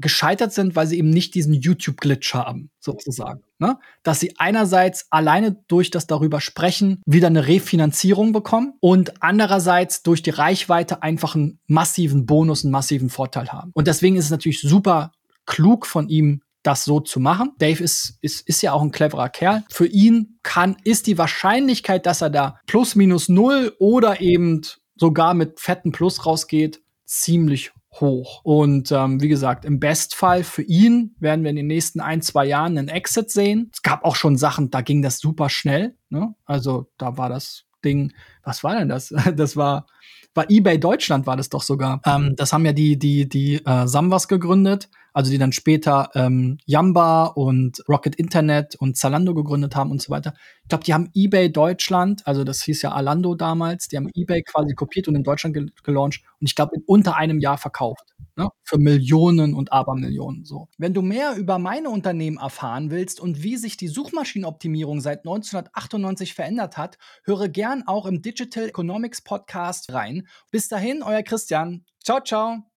gescheitert 0.00 0.52
sind, 0.52 0.76
weil 0.76 0.86
sie 0.86 0.98
eben 0.98 1.10
nicht 1.10 1.34
diesen 1.34 1.54
YouTube-Glitch 1.54 2.34
haben, 2.34 2.70
sozusagen. 2.80 3.42
Ne? 3.58 3.78
Dass 4.02 4.20
sie 4.20 4.34
einerseits 4.38 5.06
alleine 5.10 5.62
durch 5.68 5.90
das 5.90 6.06
darüber 6.06 6.40
sprechen 6.40 7.02
wieder 7.06 7.26
eine 7.26 7.46
Refinanzierung 7.46 8.32
bekommen 8.32 8.74
und 8.80 9.22
andererseits 9.22 10.02
durch 10.02 10.22
die 10.22 10.30
Reichweite 10.30 11.02
einfach 11.02 11.34
einen 11.34 11.60
massiven 11.66 12.26
Bonus, 12.26 12.64
einen 12.64 12.72
massiven 12.72 13.10
Vorteil 13.10 13.48
haben. 13.48 13.70
Und 13.74 13.86
deswegen 13.86 14.16
ist 14.16 14.26
es 14.26 14.30
natürlich 14.30 14.60
super 14.60 15.12
klug 15.46 15.86
von 15.86 16.08
ihm, 16.08 16.42
das 16.62 16.84
so 16.84 17.00
zu 17.00 17.20
machen. 17.20 17.52
Dave 17.58 17.82
ist, 17.82 18.18
ist, 18.20 18.46
ist 18.46 18.62
ja 18.62 18.72
auch 18.72 18.82
ein 18.82 18.90
cleverer 18.90 19.30
Kerl. 19.30 19.64
Für 19.70 19.86
ihn 19.86 20.38
kann, 20.42 20.76
ist 20.84 21.06
die 21.06 21.18
Wahrscheinlichkeit, 21.18 22.04
dass 22.06 22.20
er 22.20 22.30
da 22.30 22.58
plus 22.66 22.94
minus 22.96 23.28
null 23.28 23.74
oder 23.78 24.20
eben 24.20 24.60
sogar 24.96 25.32
mit 25.32 25.58
fetten 25.60 25.92
Plus 25.92 26.26
rausgeht, 26.26 26.82
ziemlich 27.06 27.72
hoch. 27.92 28.40
Und 28.44 28.92
ähm, 28.92 29.20
wie 29.20 29.28
gesagt, 29.28 29.64
im 29.64 29.80
Bestfall 29.80 30.44
für 30.44 30.62
ihn 30.62 31.14
werden 31.18 31.42
wir 31.42 31.50
in 31.50 31.56
den 31.56 31.66
nächsten 31.66 32.00
ein, 32.00 32.22
zwei 32.22 32.46
Jahren 32.46 32.78
einen 32.78 32.88
Exit 32.88 33.30
sehen. 33.30 33.70
Es 33.72 33.82
gab 33.82 34.04
auch 34.04 34.16
schon 34.16 34.36
Sachen, 34.36 34.70
da 34.70 34.80
ging 34.80 35.02
das 35.02 35.18
super 35.18 35.48
schnell. 35.48 35.96
Ne? 36.08 36.34
Also 36.44 36.90
da 36.98 37.16
war 37.16 37.28
das 37.28 37.64
Ding, 37.84 38.12
was 38.44 38.62
war 38.62 38.78
denn 38.78 38.88
das? 38.88 39.12
Das 39.36 39.56
war, 39.56 39.86
war 40.34 40.50
eBay 40.50 40.78
Deutschland 40.78 41.26
war 41.26 41.36
das 41.36 41.48
doch 41.48 41.62
sogar. 41.62 42.00
Ähm, 42.06 42.34
das 42.36 42.52
haben 42.52 42.64
ja 42.64 42.72
die, 42.72 42.98
die, 42.98 43.28
die 43.28 43.64
äh, 43.64 43.86
Samwas 43.86 44.28
gegründet 44.28 44.88
also 45.12 45.30
die 45.30 45.38
dann 45.38 45.52
später 45.52 46.10
ähm, 46.14 46.58
Yamba 46.66 47.24
und 47.26 47.82
Rocket 47.88 48.16
Internet 48.16 48.76
und 48.76 48.96
Zalando 48.96 49.34
gegründet 49.34 49.76
haben 49.76 49.90
und 49.90 50.02
so 50.02 50.10
weiter. 50.10 50.34
Ich 50.62 50.68
glaube, 50.68 50.84
die 50.84 50.94
haben 50.94 51.10
eBay 51.14 51.50
Deutschland, 51.50 52.26
also 52.26 52.44
das 52.44 52.62
hieß 52.62 52.82
ja 52.82 52.92
Alando 52.92 53.34
damals, 53.34 53.88
die 53.88 53.96
haben 53.96 54.08
eBay 54.14 54.42
quasi 54.42 54.74
kopiert 54.74 55.08
und 55.08 55.16
in 55.16 55.24
Deutschland 55.24 55.54
ge 55.54 55.66
gelauncht 55.82 56.22
und 56.40 56.46
ich 56.46 56.54
glaube 56.54 56.76
in 56.76 56.82
unter 56.86 57.16
einem 57.16 57.40
Jahr 57.40 57.58
verkauft. 57.58 58.14
Ne? 58.36 58.48
Für 58.62 58.78
Millionen 58.78 59.54
und 59.54 59.72
Abermillionen 59.72 60.44
so. 60.44 60.68
Wenn 60.78 60.94
du 60.94 61.02
mehr 61.02 61.36
über 61.36 61.58
meine 61.58 61.90
Unternehmen 61.90 62.38
erfahren 62.38 62.90
willst 62.90 63.20
und 63.20 63.42
wie 63.42 63.56
sich 63.56 63.76
die 63.76 63.88
Suchmaschinenoptimierung 63.88 65.00
seit 65.00 65.20
1998 65.20 66.34
verändert 66.34 66.76
hat, 66.76 66.98
höre 67.24 67.48
gern 67.48 67.82
auch 67.86 68.06
im 68.06 68.22
Digital 68.22 68.68
Economics 68.68 69.22
Podcast 69.22 69.92
rein. 69.92 70.26
Bis 70.50 70.68
dahin, 70.68 71.02
euer 71.02 71.22
Christian. 71.22 71.84
Ciao, 72.02 72.20
ciao. 72.20 72.62